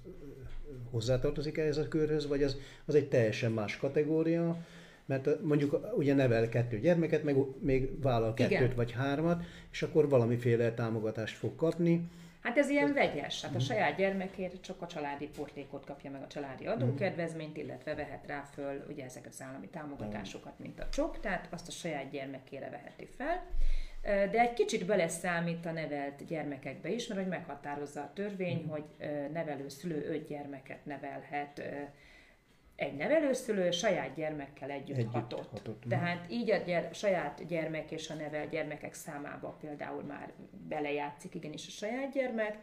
[0.90, 4.64] hozzátartozik ehhez a körhöz, vagy az, az egy teljesen más kategória,
[5.06, 8.72] mert mondjuk ugye nevel kettő gyermeket, meg még vállal kettőt Igen.
[8.76, 12.08] vagy hármat, és akkor valamiféle támogatást fog kapni,
[12.42, 13.42] Hát ez ilyen vegyes.
[13.42, 13.64] Hát a mhm.
[13.64, 16.72] saját gyermekért csak a családi portékot kapja meg a családi mhm.
[16.72, 21.68] adókedvezményt, illetve vehet rá föl ugye ezeket az állami támogatásokat, mint a csok, tehát azt
[21.68, 23.46] a saját gyermekére veheti fel.
[24.02, 28.84] De egy kicsit beleszámít a nevelt gyermekekbe is, mert hogy meghatározza a törvény, hogy
[29.32, 31.62] nevelő szülő öt gyermeket nevelhet
[32.80, 35.50] egy nevelőszülő saját gyermekkel együtt, együtt hatott.
[35.50, 35.82] hatott.
[35.88, 40.32] Tehát így a gyere, saját gyermek és a nevel gyermekek számába például már
[40.68, 42.58] belejátszik igenis a saját gyermek,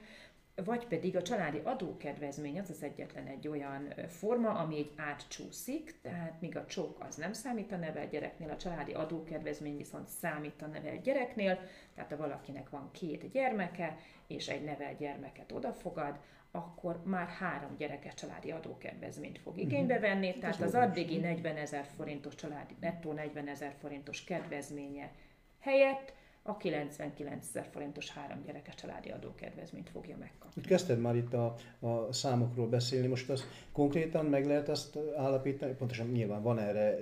[0.63, 6.41] vagy pedig a családi adókedvezmény az az egyetlen egy olyan forma, ami egy átcsúszik, tehát
[6.41, 10.67] míg a csók az nem számít a nevel gyereknél, a családi adókedvezmény viszont számít a
[10.67, 11.59] nevel gyereknél,
[11.95, 16.19] tehát ha valakinek van két gyermeke, és egy nevel gyermeket odafogad,
[16.51, 19.61] akkor már három gyerekes családi adókedvezményt fog mhm.
[19.61, 20.41] igénybe venni, uh-huh.
[20.41, 25.11] tehát az addigi 40 ezer forintos családi, nettó 40 ezer forintos kedvezménye
[25.59, 26.13] helyett
[26.47, 30.61] a 99 ezer forintos három gyerekes családi adókedvezményt fogja megkapni.
[30.61, 35.73] Itt kezdted már itt a, a számokról beszélni, most az konkrétan meg lehet azt állapítani,
[35.73, 36.97] pontosan nyilván van erre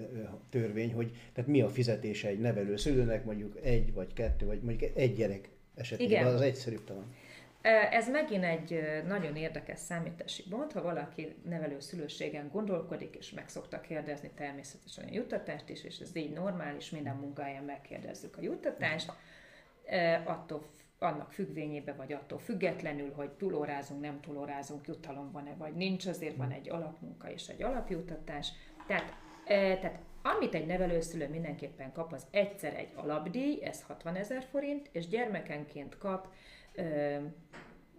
[0.49, 5.15] törvény, hogy tehát mi a fizetése egy nevelőszülőnek, mondjuk egy vagy kettő, vagy mondjuk egy
[5.15, 6.33] gyerek esetében, Igen.
[6.33, 7.13] az egyszerűbb talán.
[7.91, 13.81] Ez megint egy nagyon érdekes számítási pont, ha valaki nevelő szülőségen gondolkodik, és meg szokta
[13.81, 19.11] kérdezni természetesen a juttatást is, és ez így normális, minden munkáján megkérdezzük a juttatást,
[20.23, 20.65] attól
[20.99, 26.51] annak függvényében, vagy attól függetlenül, hogy túlórázunk, nem túlórázunk, jutalom van-e, vagy nincs, azért van
[26.51, 28.51] egy alapmunka és egy alapjutatás.
[28.87, 29.13] Tehát,
[29.81, 35.07] tehát amit egy nevelőszülő mindenképpen kap, az egyszer egy alapdíj, ez 60 ezer forint, és
[35.07, 36.27] gyermekenként kap
[36.75, 37.17] ö,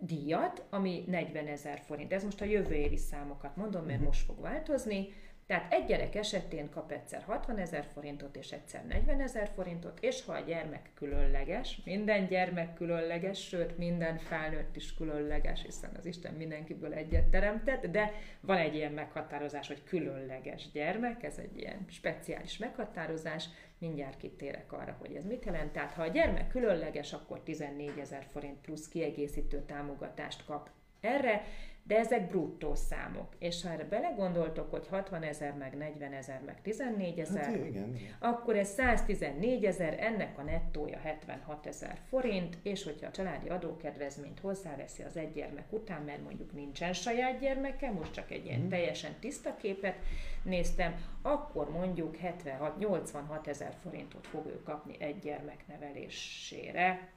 [0.01, 2.13] díjat, ami 40 ezer forint.
[2.13, 4.07] Ez most a jövő évi számokat mondom, mert uh-huh.
[4.07, 5.09] most fog változni.
[5.47, 10.25] Tehát egy gyerek esetén kap egyszer 60 ezer forintot és egyszer 40 ezer forintot, és
[10.25, 16.35] ha a gyermek különleges, minden gyermek különleges, sőt minden felnőtt is különleges, hiszen az Isten
[16.35, 22.59] mindenkiből egyet teremtett, de van egy ilyen meghatározás, hogy különleges gyermek, ez egy ilyen speciális
[22.59, 25.73] meghatározás, mindjárt kitérek arra, hogy ez mit jelent.
[25.73, 31.45] Tehát ha a gyermek különleges, akkor 14 ezer forint plusz kiegészítő támogatást kap erre,
[31.87, 33.35] de ezek bruttó számok.
[33.39, 37.97] És ha erre belegondoltok, hogy 60 ezer, meg 40 ezer, meg 14 ezer, hát igen.
[38.19, 44.41] akkor ez 114 ezer, ennek a nettója 76 ezer forint, és hogyha a családi adókedvezményt
[44.41, 48.69] hozzáveszi az egy gyermek után, mert mondjuk nincsen saját gyermeke, most csak egy ilyen mm.
[48.69, 49.97] teljesen tiszta képet
[50.43, 52.17] néztem, akkor mondjuk
[52.81, 57.09] 76-86 ezer forintot fog ő kapni egy gyermek nevelésére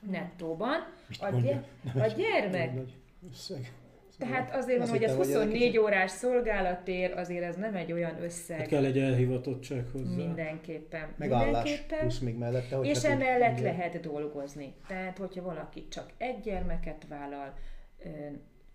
[0.00, 0.86] nettóban.
[1.20, 2.78] A, gy- a gyermek...
[4.20, 8.58] Tehát azért van, hogy ez 24 órás szolgálatér, azért ez nem egy olyan összeg.
[8.58, 10.16] Hát kell egy elhivatottság hozzá.
[10.16, 11.14] Mindenképpen.
[11.16, 11.98] Megállás mindenképpen.
[11.98, 12.76] plusz még mellette.
[12.76, 14.74] Hogy és hát emellett lehet dolgozni.
[14.88, 17.54] Tehát, hogyha valaki csak egy gyermeket vállal,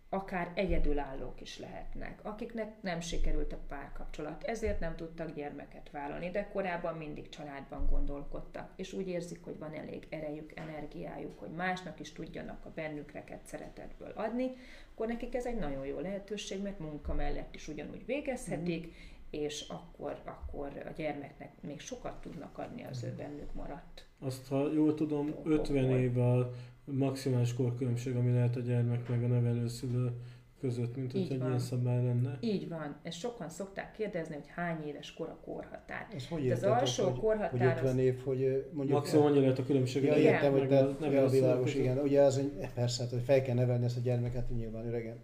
[0.09, 6.47] akár egyedülállók is lehetnek, akiknek nem sikerült a párkapcsolat, ezért nem tudtak gyermeket vállalni, de
[6.47, 12.11] korábban mindig családban gondolkodtak, és úgy érzik, hogy van elég erejük, energiájuk, hogy másnak is
[12.11, 14.51] tudjanak a bennük rekett szeretetből adni,
[14.91, 18.89] akkor nekik ez egy nagyon jó lehetőség, mert munka mellett is ugyanúgy végezhetik, mm.
[19.29, 24.07] és akkor, akkor a gyermeknek még sokat tudnak adni az ő bennük maradt.
[24.19, 26.51] Azt, ha jól tudom, 50 év a
[26.85, 30.11] maximális korkülönbség, ami lehet a gyermek meg a nevelőszülő
[30.59, 32.37] között, mint hogy egy ilyen szabály lenne.
[32.41, 32.95] Így van.
[33.03, 36.07] Ezt sokan szokták kérdezni, hogy hány éves kor a korhatár.
[36.15, 37.51] Ez hogy az alsó hogy, korhatár...
[37.51, 38.97] Hogy 50 év, hogy mondjuk...
[38.97, 40.03] Maximum annyi lehet a különbség.
[40.03, 41.97] Ja, értem, hogy te, a világos, igen.
[41.97, 45.17] Ugye az, hogy persze, hát, hogy fel kell nevelni ezt a gyermeket, nyilván öregen.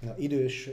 [0.00, 0.70] Na, idős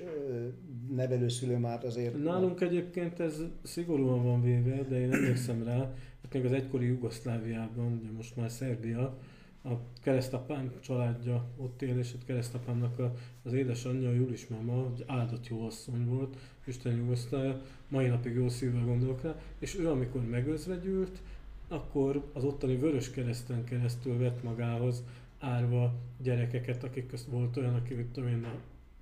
[0.95, 2.23] nevelőszülő már azért...
[2.23, 5.77] Nálunk egyébként ez szigorúan van véve, de én emlékszem rá,
[6.21, 9.17] hogy még az egykori Jugoszláviában, ugye most már Szerbia,
[9.63, 9.71] a
[10.01, 15.47] keresztapám családja ott él, és a keresztapámnak a, az édesanyja, a Julis máma, egy áldott
[15.47, 21.21] jó asszony volt, Isten nyugosztalja, mai napig jó szívvel gondolok rá, és ő amikor megözvegyült,
[21.67, 25.03] akkor az ottani vörös kereszten keresztül vett magához
[25.39, 28.45] árva gyerekeket, akik közt volt olyan, aki, tudom én,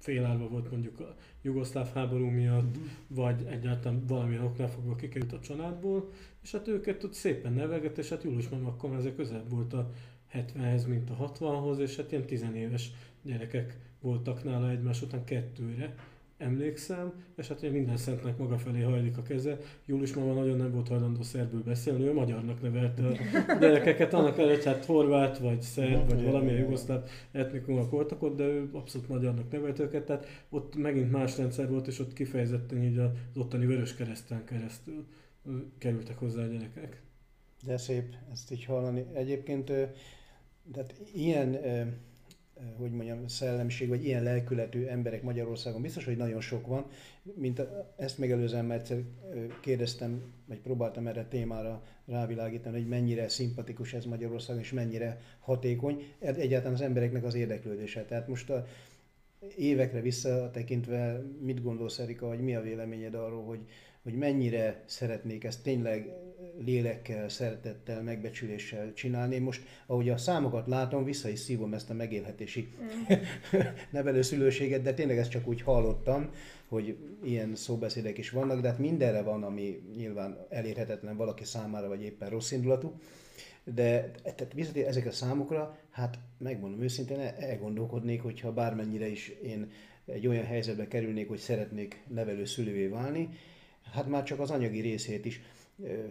[0.02, 2.88] félárva volt mondjuk a jugoszláv háború miatt, mm-hmm.
[3.08, 6.10] vagy egyáltalán valamilyen oknál fogva kikerült a családból,
[6.43, 9.91] és hát őket ott szépen nevelget, és hát Mama akkor ezek közel volt a
[10.34, 12.91] 70-hez, mint a 60-hoz, és hát ilyen tizenéves
[13.22, 15.96] gyerekek voltak nála egymás után kettőre,
[16.41, 19.58] emlékszem, és hát ugye minden szentnek maga felé hajlik a keze.
[19.86, 23.13] Július mama nagyon nem volt hajlandó szerből beszélni, ő magyarnak nevelte a
[23.60, 28.70] gyerekeket, annak előtt hát horvát, vagy szerb, vagy valamilyen jugoszláv etnikumok voltak ott, de ő
[28.74, 33.10] abszolút magyarnak nevelte őket, tehát ott megint más rendszer volt, és ott kifejezetten így az
[33.36, 35.08] ottani vörös kereszten keresztül
[35.78, 37.02] kerültek hozzá a gyerekek.
[37.65, 39.06] De szép ezt így hallani.
[39.13, 39.72] Egyébként
[40.74, 41.58] tehát ilyen
[42.78, 46.86] hogy mondjam, szellemiség, vagy ilyen lelkületű emberek Magyarországon biztos, hogy nagyon sok van.
[47.36, 47.62] Mint
[47.97, 49.04] ezt megelőzően mert egyszer
[49.62, 56.04] kérdeztem, vagy próbáltam erre a témára rávilágítani, hogy mennyire szimpatikus ez Magyarországon, és mennyire hatékony.
[56.19, 58.06] Egyáltalán az embereknek az érdeklődése.
[58.06, 58.65] Tehát most a,
[59.56, 63.60] évekre visszatekintve mit gondolsz, Erika, hogy mi a véleményed arról, hogy,
[64.04, 66.10] hogy mennyire szeretnék ezt tényleg
[66.66, 69.38] lélekkel, szeretettel, megbecsüléssel csinálni.
[69.38, 73.14] Most, ahogy a számokat látom, vissza is szívom ezt a megélhetési mm.
[73.92, 76.30] nevelőszülőséget, de tényleg ezt csak úgy hallottam,
[76.68, 82.04] hogy ilyen szóbeszédek is vannak, de hát mindenre van, ami nyilván elérhetetlen valaki számára, vagy
[82.04, 83.00] éppen rossz indulatú.
[83.63, 89.71] De tehát visszatér ezek a számokra, hát megmondom őszintén, elgondolkodnék, hogyha bármennyire is én
[90.06, 93.30] egy olyan helyzetbe kerülnék, hogy szeretnék nevelő szülővé válni,
[93.91, 95.41] hát már csak az anyagi részét is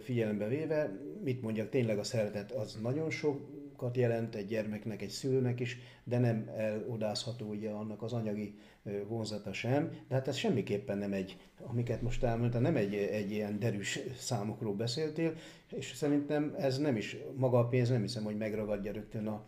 [0.01, 5.59] figyelembe véve, mit mondjak, tényleg a szeretet az nagyon sokat jelent egy gyermeknek, egy szülőnek
[5.59, 8.55] is, de nem elodázható ugye annak az anyagi
[9.07, 9.89] vonzata sem.
[10.07, 14.73] De hát ez semmiképpen nem egy, amiket most elmondtam, nem egy, egy ilyen derűs számokról
[14.73, 15.33] beszéltél,
[15.69, 19.45] és szerintem ez nem is, maga a pénz nem hiszem, hogy megragadja rögtön a,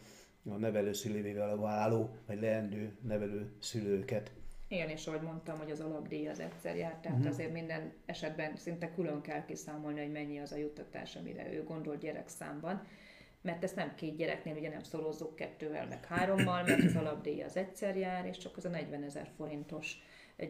[0.49, 4.31] a nevelőszülővével váló, vagy leendő nevelőszülőket.
[4.67, 7.33] Igen, és ahogy mondtam, hogy az alapdíj az egyszer jár, tehát uh-huh.
[7.33, 11.95] azért minden esetben szinte külön kell kiszámolni, hogy mennyi az a juttatás, amire ő gondol
[11.95, 12.81] gyerekszámban.
[13.43, 17.57] Mert ezt nem két gyereknél ugye nem szorozzuk kettővel, meg hárommal, mert az alapdíj az
[17.57, 19.97] egyszer jár, és csak az a 40 ezer forintos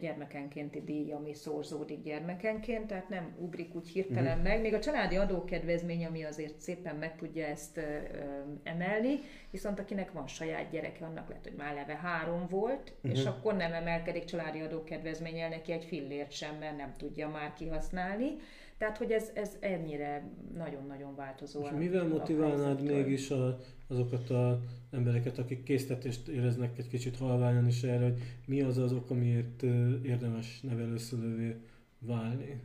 [0.00, 4.42] gyermekenkénti díj, ami szorzódik gyermekenként, tehát nem ugrik úgy hirtelen mm.
[4.42, 4.60] meg.
[4.60, 7.98] Még a családi adókedvezmény, ami azért szépen meg tudja ezt ö,
[8.62, 13.10] emelni, viszont akinek van saját gyereke, annak lehet, hogy már leve három volt, mm.
[13.10, 18.36] és akkor nem emelkedik családi adókedvezménnyel neki egy fillért sem, mert nem tudja már kihasználni.
[18.84, 21.62] Tehát, hogy ez, ez ennyire nagyon-nagyon változó.
[21.62, 24.56] És mivel motiválnád mégis a, azokat az
[24.90, 29.62] embereket, akik késztetést éreznek egy kicsit halványan is erre, hogy mi az az ok, amiért
[30.02, 31.56] érdemes nevelőszülővé
[31.98, 32.60] válni?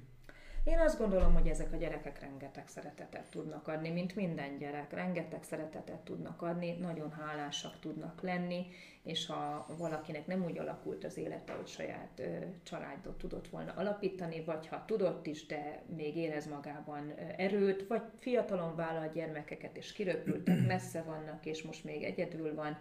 [0.63, 5.43] Én azt gondolom, hogy ezek a gyerekek rengeteg szeretetet tudnak adni, mint minden gyerek, rengeteg
[5.43, 8.65] szeretetet tudnak adni, nagyon hálásak tudnak lenni,
[9.03, 14.43] és ha valakinek nem úgy alakult az élete, hogy saját ö, családot tudott volna alapítani,
[14.43, 20.65] vagy ha tudott is, de még érez magában erőt, vagy fiatalon vállal gyermekeket, és kiröpültek,
[20.73, 22.77] messze vannak, és most még egyedül van,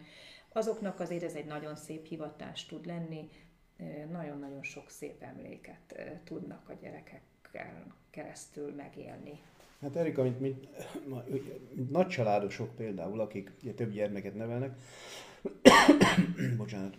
[0.53, 3.29] azoknak azért ez egy nagyon szép hivatás tud lenni,
[4.11, 7.23] nagyon-nagyon sok szép emléket tudnak a gyerekek
[8.11, 9.41] keresztül megélni.
[9.81, 10.69] Hát Erika, mint, mint,
[11.75, 14.79] mint nagy családosok például, akik ugye, több gyermeket nevelnek,
[16.57, 16.97] bocsánat,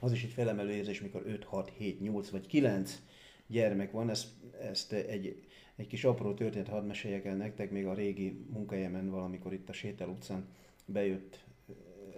[0.00, 3.00] az is egy felemelő érzés, mikor 5, 6, 7, 8 vagy 9
[3.46, 4.28] gyermek van, ezt,
[4.60, 5.42] ezt egy,
[5.76, 9.72] egy kis apró történet hadd meséljek el nektek, még a régi munkahelyemen valamikor itt a
[9.72, 10.48] Sétel utcán
[10.84, 11.44] bejött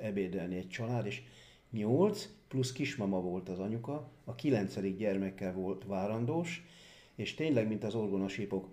[0.00, 1.22] ebédelni egy család, és
[1.70, 4.80] 8 plusz kismama volt az anyuka, a 9.
[4.96, 6.64] gyermekkel volt várandós,
[7.16, 8.68] és tényleg, mint az orgonasípok.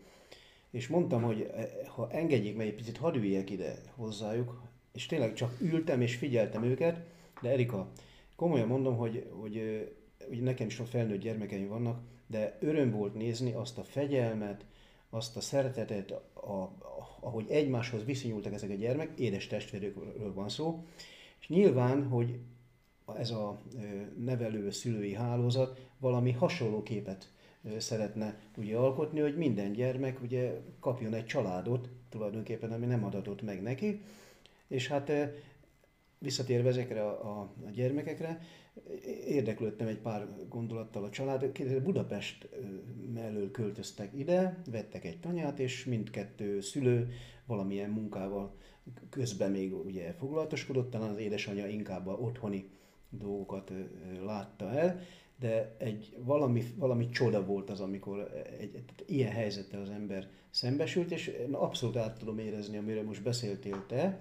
[0.71, 4.61] És mondtam, hogy eh, ha engedjék meg egy picit, hadd üljek ide hozzájuk,
[4.93, 6.99] és tényleg csak ültem és figyeltem őket,
[7.41, 7.91] de Erika,
[8.35, 9.87] komolyan mondom, hogy, hogy,
[10.27, 14.65] hogy nekem is ott felnőtt gyermekeim vannak, de öröm volt nézni azt a fegyelmet,
[15.09, 16.75] azt a szeretetet, a, a,
[17.19, 20.85] ahogy egymáshoz viszonyultak ezek a gyermek, édes testvérőkről van szó,
[21.39, 22.39] és nyilván, hogy
[23.17, 23.61] ez a
[24.17, 27.31] nevelő szülői hálózat valami hasonló képet
[27.77, 33.61] szeretne ugye alkotni, hogy minden gyermek ugye kapjon egy családot, tulajdonképpen, ami nem adatott meg
[33.61, 34.01] neki,
[34.67, 35.11] és hát
[36.19, 38.41] visszatérve ezekre a, a, gyermekekre,
[39.27, 41.45] érdeklődtem egy pár gondolattal a család.
[41.83, 42.49] Budapest
[43.13, 47.11] mellől költöztek ide, vettek egy tanyát, és mindkettő szülő
[47.45, 48.55] valamilyen munkával
[49.09, 52.69] közben még ugye foglalatoskodott, talán az édesanyja inkább a otthoni
[53.09, 53.71] dolgokat
[54.25, 55.01] látta el,
[55.39, 61.11] de egy valami, valami csoda volt az, amikor egy, egy, ilyen helyzettel az ember szembesült,
[61.11, 64.19] és abszolút át tudom érezni, amiről most beszéltél te,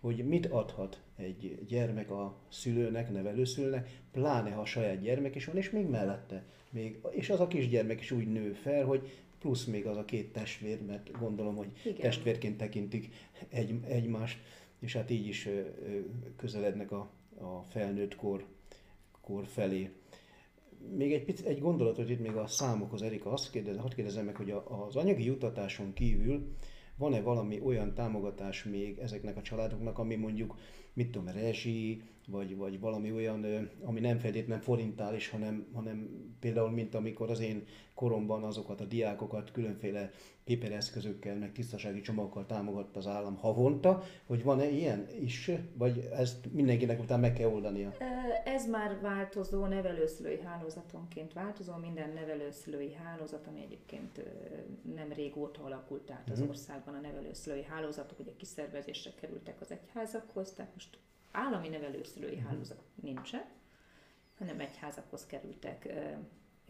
[0.00, 5.56] hogy mit adhat egy gyermek a szülőnek, nevelőszülőnek, pláne ha a saját gyermek is van,
[5.56, 6.44] és még mellette.
[6.70, 10.32] Még, és az a kisgyermek is úgy nő fel, hogy plusz még az a két
[10.32, 12.00] testvér, mert gondolom, hogy Igen.
[12.00, 13.14] testvérként tekintik
[13.48, 14.38] egy, egymást,
[14.78, 15.48] és hát így is
[16.36, 18.44] közelednek a, a felnőtt kor,
[19.20, 19.90] kor felé.
[20.96, 24.36] Még egy, pic, egy gondolatot itt még a számokhoz, Erika, azt kérdez, hadd kérdezem meg,
[24.36, 26.54] hogy a, az anyagi jutatáson kívül
[26.96, 30.56] van-e valami olyan támogatás még ezeknek a családoknak, ami mondjuk,
[30.92, 36.08] mit tudom, rezsi, vagy, vagy valami olyan, ami nem feltétlenül forintális, hanem, hanem
[36.40, 37.64] például, mint amikor az én
[37.94, 40.10] koromban azokat a diákokat különféle
[40.44, 47.00] képereszközökkel, meg tisztasági csomagokkal támogatta az állam havonta, hogy van-e ilyen is, vagy ezt mindenkinek
[47.00, 47.92] utána meg kell oldania?
[48.44, 54.22] Ez már változó, nevelőszülői hálózatonként változó, minden nevelőszülői hálózat, ami egyébként
[54.94, 56.48] nem régóta alakult át az mhm.
[56.48, 60.98] országban a nevelőszülői hálózatok, ugye kiszervezésre kerültek az egyházakhoz, tehát most
[61.32, 62.48] állami nevelőszülői uh-huh.
[62.48, 63.44] hálózat nincsen,
[64.38, 65.88] hanem egyházakhoz kerültek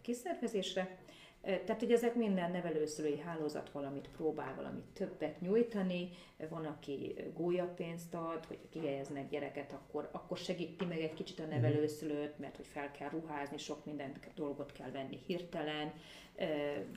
[0.02, 0.98] kiszervezésre.
[1.40, 6.10] Tehát, hogy ezek minden nevelőszülői hálózat valamit próbál, valamit többet nyújtani,
[6.48, 11.50] van, aki gólyapénzt ad, hogy kihelyeznek gyereket, akkor, akkor segíti meg egy kicsit a mhm.
[11.50, 15.92] nevelőszülőt, mert hogy fel kell ruházni, sok minden dolgot kell venni hirtelen,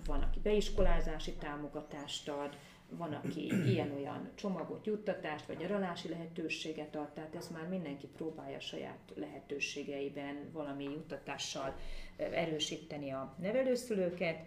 [0.05, 2.57] van, aki beiskolázási támogatást ad,
[2.89, 9.13] van, aki ilyen-olyan csomagot, juttatást vagy nyaralási lehetőséget ad, tehát ez már mindenki próbálja saját
[9.15, 11.75] lehetőségeiben valami juttatással
[12.17, 14.38] erősíteni a nevelőszülőket.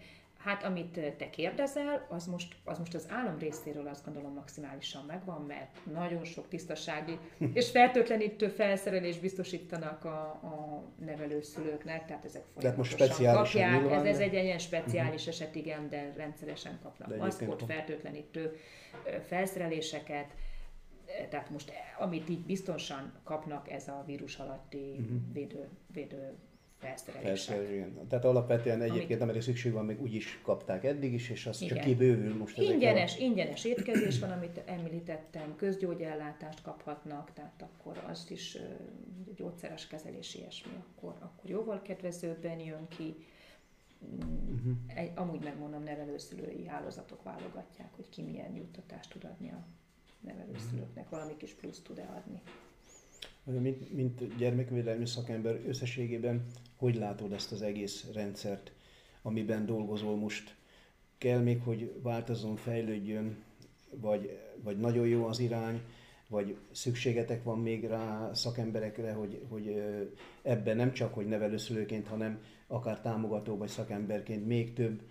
[0.43, 5.41] Hát amit te kérdezel, az most, az most az állam részéről azt gondolom maximálisan megvan,
[5.41, 7.17] mert nagyon sok tisztasági
[7.53, 13.91] és fertőtlenítő felszerelés biztosítanak a, a nevelőszülőknek, tehát ezek folyamatosan kapják.
[13.91, 15.33] Ez, ez egy ilyen speciális uh-huh.
[15.33, 18.55] eset, igen, de rendszeresen kapnak maszkot, fertőtlenítő
[19.27, 20.35] felszereléseket,
[21.29, 25.33] tehát most amit így biztonsan kapnak, ez a vírus alatti uh-huh.
[25.33, 26.37] védő, védő
[26.79, 27.69] felszerelések.
[27.71, 28.07] igen.
[28.07, 31.75] Tehát alapvetően egyébként, amire szükség van, még úgy is kapták eddig is, és az igen.
[31.75, 33.21] csak kibővül most ingyenes, a...
[33.21, 38.57] ingyenes étkezés van, amit említettem, közgyógyellátást kaphatnak, tehát akkor azt is
[39.35, 43.15] gyógyszeres kezelés ilyesmi, akkor, akkor jóval kedvezőbben jön ki.
[43.99, 44.71] Uh-huh.
[44.87, 49.65] Egy, amúgy megmondom, nevelőszülői hálózatok válogatják, hogy ki milyen juttatást tud adni a
[50.19, 51.19] nevelőszülőknek, uh-huh.
[51.19, 52.41] valami kis plusz tud-e adni
[53.57, 56.45] mint, mint gyermekvédelmi szakember összességében,
[56.79, 58.71] hogy látod ezt az egész rendszert,
[59.21, 60.55] amiben dolgozol most?
[61.17, 63.43] Kell még, hogy változzon, fejlődjön,
[63.89, 65.81] vagy, vagy nagyon jó az irány,
[66.27, 69.83] vagy szükségetek van még rá szakemberekre, hogy, hogy
[70.41, 75.01] ebben nem csak, hogy nevelőszülőként, hanem akár támogató vagy szakemberként még több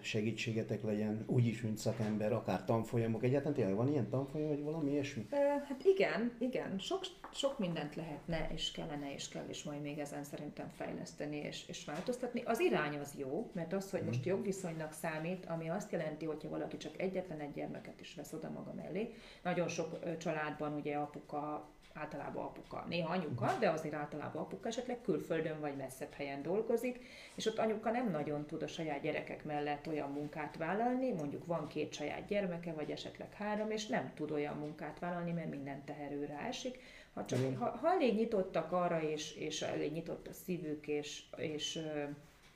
[0.00, 3.24] segítségetek legyen, úgyis, mint szakember, akár tanfolyamok.
[3.24, 5.26] Egyáltalán tényleg van ilyen tanfolyam, vagy valami ilyesmi?
[5.68, 6.78] Hát igen, igen.
[6.78, 7.00] Sok,
[7.32, 11.84] sok mindent lehetne, és kellene, és kell is majd még ezen szerintem fejleszteni és, és
[11.84, 12.42] változtatni.
[12.44, 14.28] Az irány az jó, mert az, hogy most mhm.
[14.28, 18.72] jogviszonynak számít, ami azt jelenti, hogyha valaki csak egyetlen egy gyermeket is vesz oda maga
[18.72, 19.14] mellé.
[19.42, 25.60] Nagyon sok családban ugye apuka általában apuka, néha anyuka, de azért általában apuka esetleg külföldön
[25.60, 27.00] vagy messzebb helyen dolgozik,
[27.34, 31.66] és ott anyuka nem nagyon tud a saját gyerekek mellett olyan munkát vállalni, mondjuk van
[31.68, 36.38] két saját gyermeke, vagy esetleg három, és nem tud olyan munkát vállalni, mert minden teherőre
[36.38, 36.78] esik.
[37.14, 41.80] Ha, csak, ha, ha elég nyitottak arra, és, és elég nyitott a szívük, és, és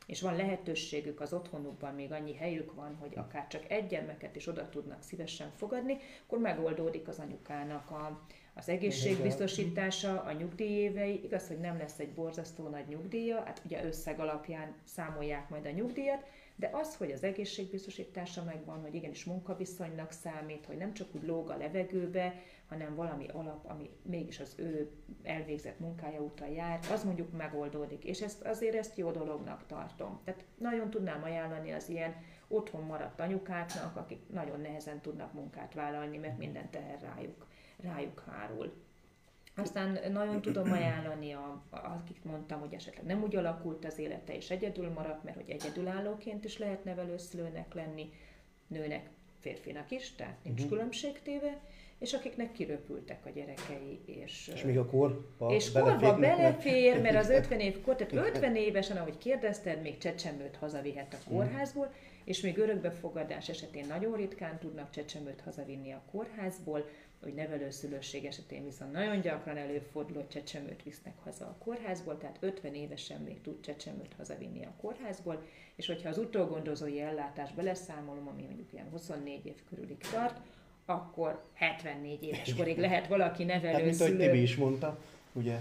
[0.09, 4.47] és van lehetőségük az otthonukban, még annyi helyük van, hogy akár csak egy gyermeket is
[4.47, 8.21] oda tudnak szívesen fogadni, akkor megoldódik az anyukának a,
[8.59, 14.21] az egészségbiztosítása, a nyugdíjévei, igaz, hogy nem lesz egy borzasztó nagy nyugdíja, hát ugye összeg
[14.21, 16.25] alapján számolják majd a nyugdíjat,
[16.57, 21.51] de az, hogy az egészségbiztosítása megvan, hogy igenis munkaviszonynak számít, hogy nem csak úgy lóg
[21.51, 22.35] a levegőbe,
[22.69, 24.91] hanem valami alap, ami mégis az ő
[25.23, 28.05] elvégzett munkája után jár, az mondjuk megoldódik.
[28.05, 30.21] És ezt azért ezt jó dolognak tartom.
[30.25, 32.15] Tehát nagyon tudnám ajánlani az ilyen
[32.49, 37.48] otthon maradt anyukáknak, akik nagyon nehezen tudnak munkát vállalni, mert minden teher rájuk
[37.83, 38.73] rájuk hárul.
[39.57, 44.51] Aztán nagyon tudom ajánlani, a, akik mondtam, hogy esetleg nem úgy alakult az élete, és
[44.51, 48.13] egyedül maradt, mert hogy egyedülállóként is lehet nevelőszülőnek lenni,
[48.67, 49.11] nőnek,
[49.41, 50.77] férfinak is, tehát nincs uh-huh.
[50.77, 51.61] különbségtéve,
[51.99, 54.01] és akiknek kiröpültek a gyerekei.
[54.05, 58.57] És, és még a kor És korba belefér, mert az 50 év kor, tehát 50
[58.57, 61.35] évesen, ahogy kérdezted, még csecsemőt hazavihet a mhm.
[61.35, 61.93] kórházból,
[62.25, 66.89] és még örökbefogadás esetén nagyon ritkán tudnak csecsemőt hazavinni a kórházból,
[67.23, 72.75] hogy nevelőszülőség esetén viszont nagyon gyakran előfordul, hogy csecsemőt visznek haza a kórházból, tehát 50
[72.75, 75.43] évesen még tud csecsemőt hazavinni a kórházból,
[75.77, 80.41] és hogyha az utógondozói ellátás beleszámolom, ami mondjuk ilyen 24 év körülig tart,
[80.85, 83.75] akkor 74 éves korig lehet valaki nevelőszülő.
[83.75, 84.99] Hát, mint ahogy Tibi is mondta,
[85.33, 85.59] ugye?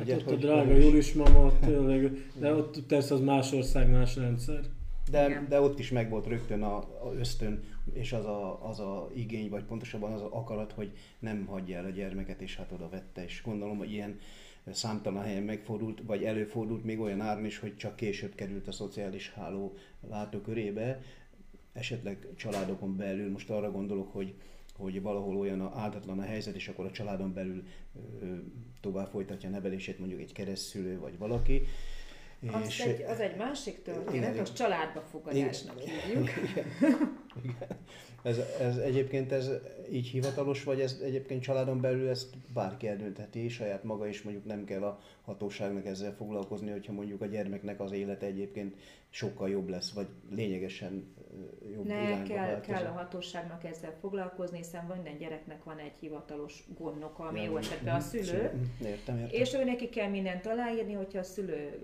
[0.00, 3.90] ugye hát ott hogy, a drága Julis mama, tényleg, de ott persze az más ország,
[3.90, 4.60] más rendszer.
[5.10, 9.48] De, de ott is megvolt rögtön a, a ösztön, és az a, az a igény,
[9.48, 13.24] vagy pontosabban az a akarat, hogy nem hagyja el a gyermeket, és hát oda vette,
[13.24, 14.18] és gondolom, hogy ilyen
[14.70, 19.32] számtalan helyen megfordult, vagy előfordult még olyan áron is, hogy csak később került a szociális
[19.32, 19.74] háló
[20.08, 21.02] látókörébe,
[21.72, 24.34] esetleg családokon belül, most arra gondolok, hogy,
[24.76, 27.64] hogy valahol olyan áldatlan a helyzet, és akkor a családon belül
[28.20, 28.34] ö,
[28.80, 31.62] tovább folytatja a nevelését mondjuk egy keresztülő vagy valaki,
[32.52, 36.28] Az, És- egy, az egy másik történet, az családba fogadásnak hívjuk.
[37.44, 37.78] Igen.
[38.22, 39.50] Ez, ez egyébként ez
[39.92, 44.64] így hivatalos, vagy ez egyébként családon belül ezt bárki eldöntheti, saját maga is mondjuk nem
[44.64, 48.74] kell a hatóságnak ezzel foglalkozni, hogyha mondjuk a gyermeknek az élete egyébként
[49.10, 51.14] sokkal jobb lesz, vagy lényegesen
[51.74, 57.24] jobb Ne, kell, kell a hatóságnak ezzel foglalkozni, hiszen minden gyereknek van egy hivatalos gondnoka,
[57.24, 58.50] ami jó esetben a szülő,
[58.82, 59.26] Értem, értem.
[59.30, 61.78] és ő neki kell mindent aláírni, hogyha a szülő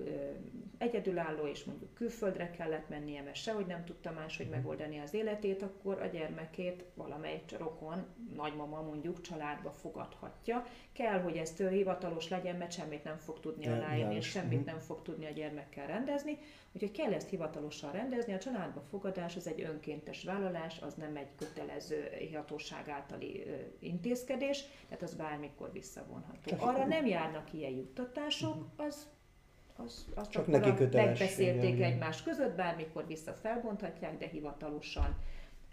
[0.79, 6.01] egyedülálló és mondjuk külföldre kellett mennie, mert sehogy nem tudta máshogy megoldani az életét, akkor
[6.03, 10.65] a gyermekét valamelyik rokon, nagymama mondjuk családba fogadhatja.
[10.93, 14.67] Kell, hogy ez hivatalos legyen, mert semmit nem fog tudni aláírni, és semmit Mhm.
[14.67, 16.39] nem fog tudni a gyermekkel rendezni.
[16.73, 18.33] Úgyhogy kell ezt hivatalosan rendezni.
[18.33, 23.43] A családba fogadás az egy önkéntes vállalás, az nem egy kötelező hatóság általi
[23.79, 26.57] intézkedés, tehát az bármikor visszavonható.
[26.59, 29.07] Arra nem járnak ilyen juttatások, az
[29.77, 31.93] az, azt Csak neki kötelessége, megbeszélték igen.
[31.93, 35.17] egymás között, bármikor vissza felbonthatják, de hivatalosan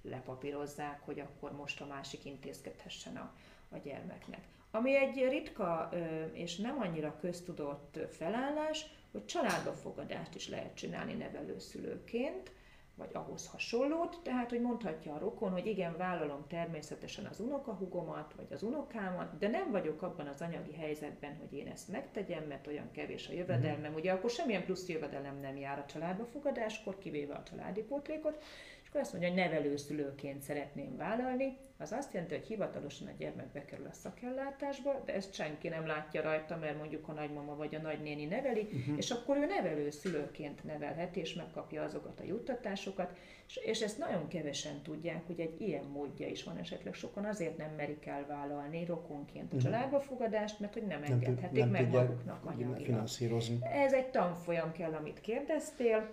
[0.01, 3.33] lepapírozzák, hogy akkor most a másik intézkedhessen a,
[3.69, 4.41] a gyermeknek.
[4.71, 5.89] Ami egy ritka
[6.31, 12.51] és nem annyira köztudott felállás, hogy családbafogadást is lehet csinálni nevelőszülőként,
[12.95, 18.47] vagy ahhoz hasonlót, tehát hogy mondhatja a rokon, hogy igen, vállalom természetesen az unokahugomat, vagy
[18.51, 22.91] az unokámat, de nem vagyok abban az anyagi helyzetben, hogy én ezt megtegyem, mert olyan
[22.91, 27.81] kevés a jövedelmem, ugye akkor semmilyen plusz jövedelem nem jár a családbafogadáskor, kivéve a családi
[27.81, 28.43] pótlékot,
[28.83, 33.47] és akkor azt mondja, hogy nevelőszülőként szeretném vállalni, az azt jelenti, hogy hivatalosan a gyermek
[33.47, 37.79] bekerül a szakellátásba, de ezt senki nem látja rajta, mert mondjuk a nagymama vagy a
[37.79, 38.97] nagynéni neveli, uh-huh.
[38.97, 43.17] és akkor ő nevelőszülőként nevelheti, és megkapja azokat a juttatásokat,
[43.47, 46.93] és, és ezt nagyon kevesen tudják, hogy egy ilyen módja is van esetleg.
[46.93, 49.63] Sokan azért nem merik elvállalni rokonként a Mhm.
[49.65, 52.77] családbafogadást, mert hogy nem engedhetik nem meg maguknak anyagilag.
[53.61, 56.09] Ez egy tanfolyam kell, amit kérdeztél,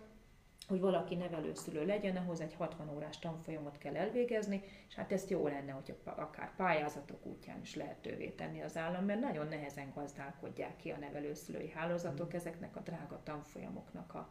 [0.70, 5.46] hogy valaki nevelőszülő legyen, ahhoz egy 60 órás tanfolyamot kell elvégezni, és hát ezt jó
[5.46, 10.76] lenne, hogyha pa- akár pályázatok útján is lehetővé tenni az állam, mert nagyon nehezen gazdálkodják
[10.76, 14.28] ki a nevelőszülői hálózatok ezeknek a drága tanfolyamoknak a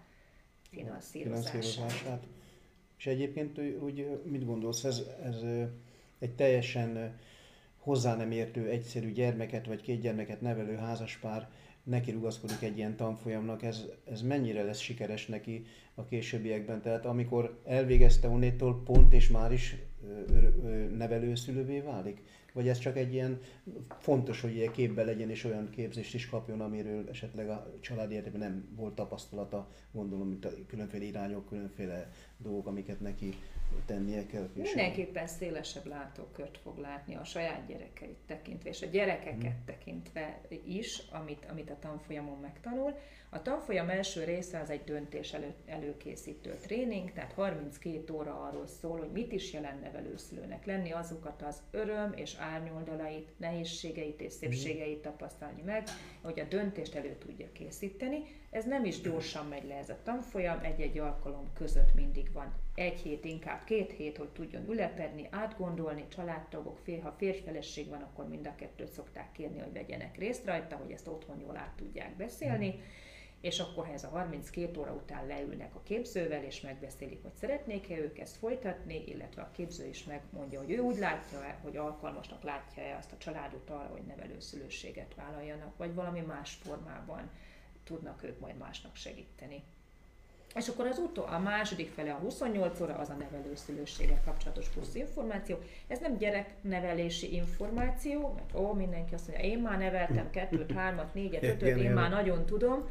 [0.70, 1.50] finanszírozását.
[1.50, 2.24] finanszírozását.
[2.98, 5.42] És egyébként úgy- mit gondolsz, ez, ez
[6.20, 7.20] egy teljesen
[7.78, 11.50] hozzá nem értő, egyszerű gyermeket vagy két gyermeket nevelő házaspár
[11.90, 15.66] neki rugaszkodik egy ilyen tanfolyamnak, ez, ez mennyire lesz sikeres neki
[15.96, 16.82] a későbbiekben?
[16.82, 19.76] Tehát amikor elvégezte onnétól pont és már is
[20.98, 22.22] nevelőszülővé válik?
[22.54, 23.40] Vagy ez csak egy ilyen
[24.00, 28.40] fontos, hogy ilyen képbe legyen és olyan képzést is kapjon, amiről esetleg a családi életében
[28.40, 33.34] nem volt tapasztalata, gondolom, mint a különféle irányok, különféle dolgok, amiket neki
[33.86, 34.48] tennie kell.
[34.54, 34.64] később.
[34.66, 39.66] Mindenképpen szélesebb látókört fog látni a saját gyerekeit tekintve, és a gyerekeket Mhm.
[39.66, 42.98] tekintve is, amit, amit a tanfolyamon megtanul.
[43.32, 48.98] A tanfolyam első része az egy döntés elő, előkészítő tréning, tehát 32 óra arról szól,
[48.98, 55.62] hogy mit is jelent nevelőszülőnek lenni, azokat az öröm és árnyoldalait, nehézségeit és szépségeit tapasztalni
[55.62, 55.84] meg,
[56.22, 58.24] hogy a döntést elő tudja készíteni.
[58.50, 62.54] Ez nem is gyorsan megy le ez a tanfolyam, egy-egy alkalom között mindig van.
[62.76, 68.28] Egy hét, inkább két hét, hogy tudjon ülepedni, átgondolni, családtagok, fél, ha férjfeleség van, akkor
[68.28, 72.16] mind a kettőt szokták kérni, hogy vegyenek részt rajta, hogy ezt otthon jól át tudják
[72.16, 72.80] beszélni,
[73.42, 77.98] és akkor ha ez a 32 óra után leülnek a képzővel, és megbeszélik, hogy szeretnék-e
[77.98, 82.98] ők ezt folytatni, illetve a képző is megmondja, hogy ő úgy látja-e, hogy alkalmasnak látja-e
[82.98, 87.30] azt a családot arra, hogy nevelőszülőséget vállaljanak, vagy valami más formában
[87.84, 89.64] tudnak ők majd másnak segíteni.
[90.56, 94.96] És akkor az utó, a második fele, a 28 óra, az a nevelőszülőséggel kapcsolatos plusz
[94.96, 95.58] információ.
[95.88, 101.44] Ez nem gyereknevelési információ, mert ó, mindenki azt mondja, én már neveltem kettőt, hármat, négyet,
[101.44, 102.90] ötöt, én már nagyon tudom.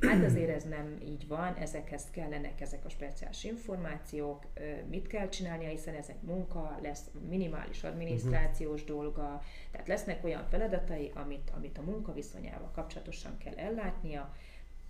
[0.00, 4.46] Hát azért ez nem így van, ezekhez kellenek ezek a speciális információk,
[4.90, 11.10] mit kell csinálnia, hiszen ez egy munka, lesz minimális adminisztrációs dolga, tehát lesznek olyan feladatai,
[11.14, 14.34] amit, amit a munkaviszonyával kapcsolatosan kell ellátnia,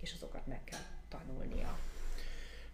[0.01, 1.77] és azokat meg kell tanulnia.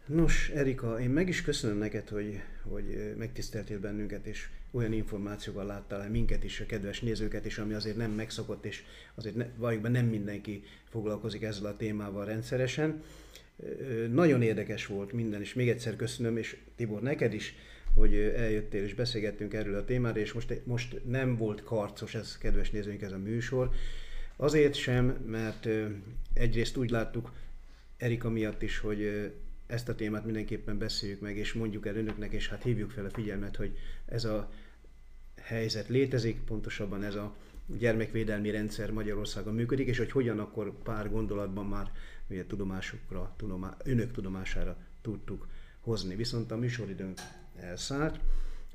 [0.07, 6.01] Nos, Erika, én meg is köszönöm neked, hogy, hogy megtiszteltél bennünket, és olyan információval láttál
[6.01, 8.83] el minket is, a kedves nézőket is, ami azért nem megszokott, és
[9.15, 13.03] azért ne, valójában nem mindenki foglalkozik ezzel a témával rendszeresen.
[14.11, 17.55] Nagyon érdekes volt minden, és még egyszer köszönöm, és Tibor, neked is,
[17.93, 22.71] hogy eljöttél és beszélgettünk erről a témáról, és most, most nem volt karcos ez, kedves
[22.71, 23.69] nézőink, ez a műsor.
[24.35, 25.67] Azért sem, mert
[26.33, 27.31] egyrészt úgy láttuk,
[27.97, 29.31] Erika miatt is, hogy
[29.67, 33.09] ezt a témát mindenképpen beszéljük meg, és mondjuk el önöknek, és hát hívjuk fel a
[33.09, 34.49] figyelmet, hogy ez a
[35.41, 41.65] helyzet létezik, pontosabban ez a gyermekvédelmi rendszer Magyarországon működik, és hogy hogyan akkor pár gondolatban
[41.65, 41.91] már
[42.29, 45.47] ugye, tudomásukra, tudomá, önök tudomására tudtuk
[45.79, 46.15] hozni.
[46.15, 47.19] Viszont a műsoridőnk
[47.55, 48.19] elszállt,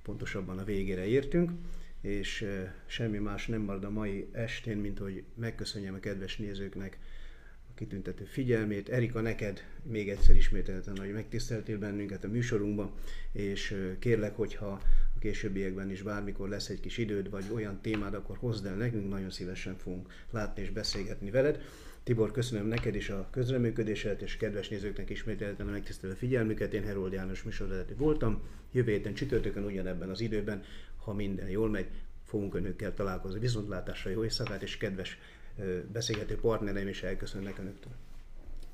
[0.03, 1.51] pontosabban a végére értünk,
[2.01, 2.47] és
[2.87, 6.99] semmi más nem marad a mai estén, mint hogy megköszönjem a kedves nézőknek
[7.73, 8.89] a kitüntető figyelmét.
[8.89, 12.93] Erika, neked még egyszer ismételten, hogy megtiszteltél bennünket a műsorunkban,
[13.33, 14.67] és kérlek, hogyha
[15.17, 19.09] a későbbiekben is bármikor lesz egy kis időd, vagy olyan témád, akkor hozd el nekünk,
[19.09, 21.61] nagyon szívesen fogunk látni és beszélgetni veled.
[22.03, 26.75] Tibor, köszönöm neked is a közreműködéset, és kedves nézőknek ismételten a megtisztelő figyelmüket.
[26.75, 28.43] Én Herold János műsorvezető voltam.
[28.73, 30.63] Jövő héten csütörtökön ugyanebben az időben,
[30.97, 31.87] ha minden jól megy,
[32.25, 33.39] fogunk önökkel találkozni.
[33.39, 35.19] Viszontlátásra, jó éjszakát, és kedves
[35.93, 37.93] beszélgető partnereim is elköszönnek önöktől.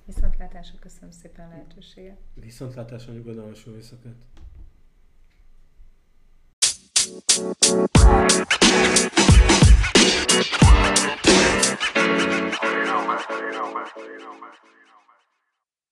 [0.05, 2.19] Viszontlátásra köszönöm szépen lehetőséget.
[2.35, 4.15] Viszontlátásra nyugodalmas jó éjszakát.
[7.09, 7.95] You
[12.85, 13.19] know, man.
[13.31, 13.87] You know, man.
[13.97, 14.53] You know, man.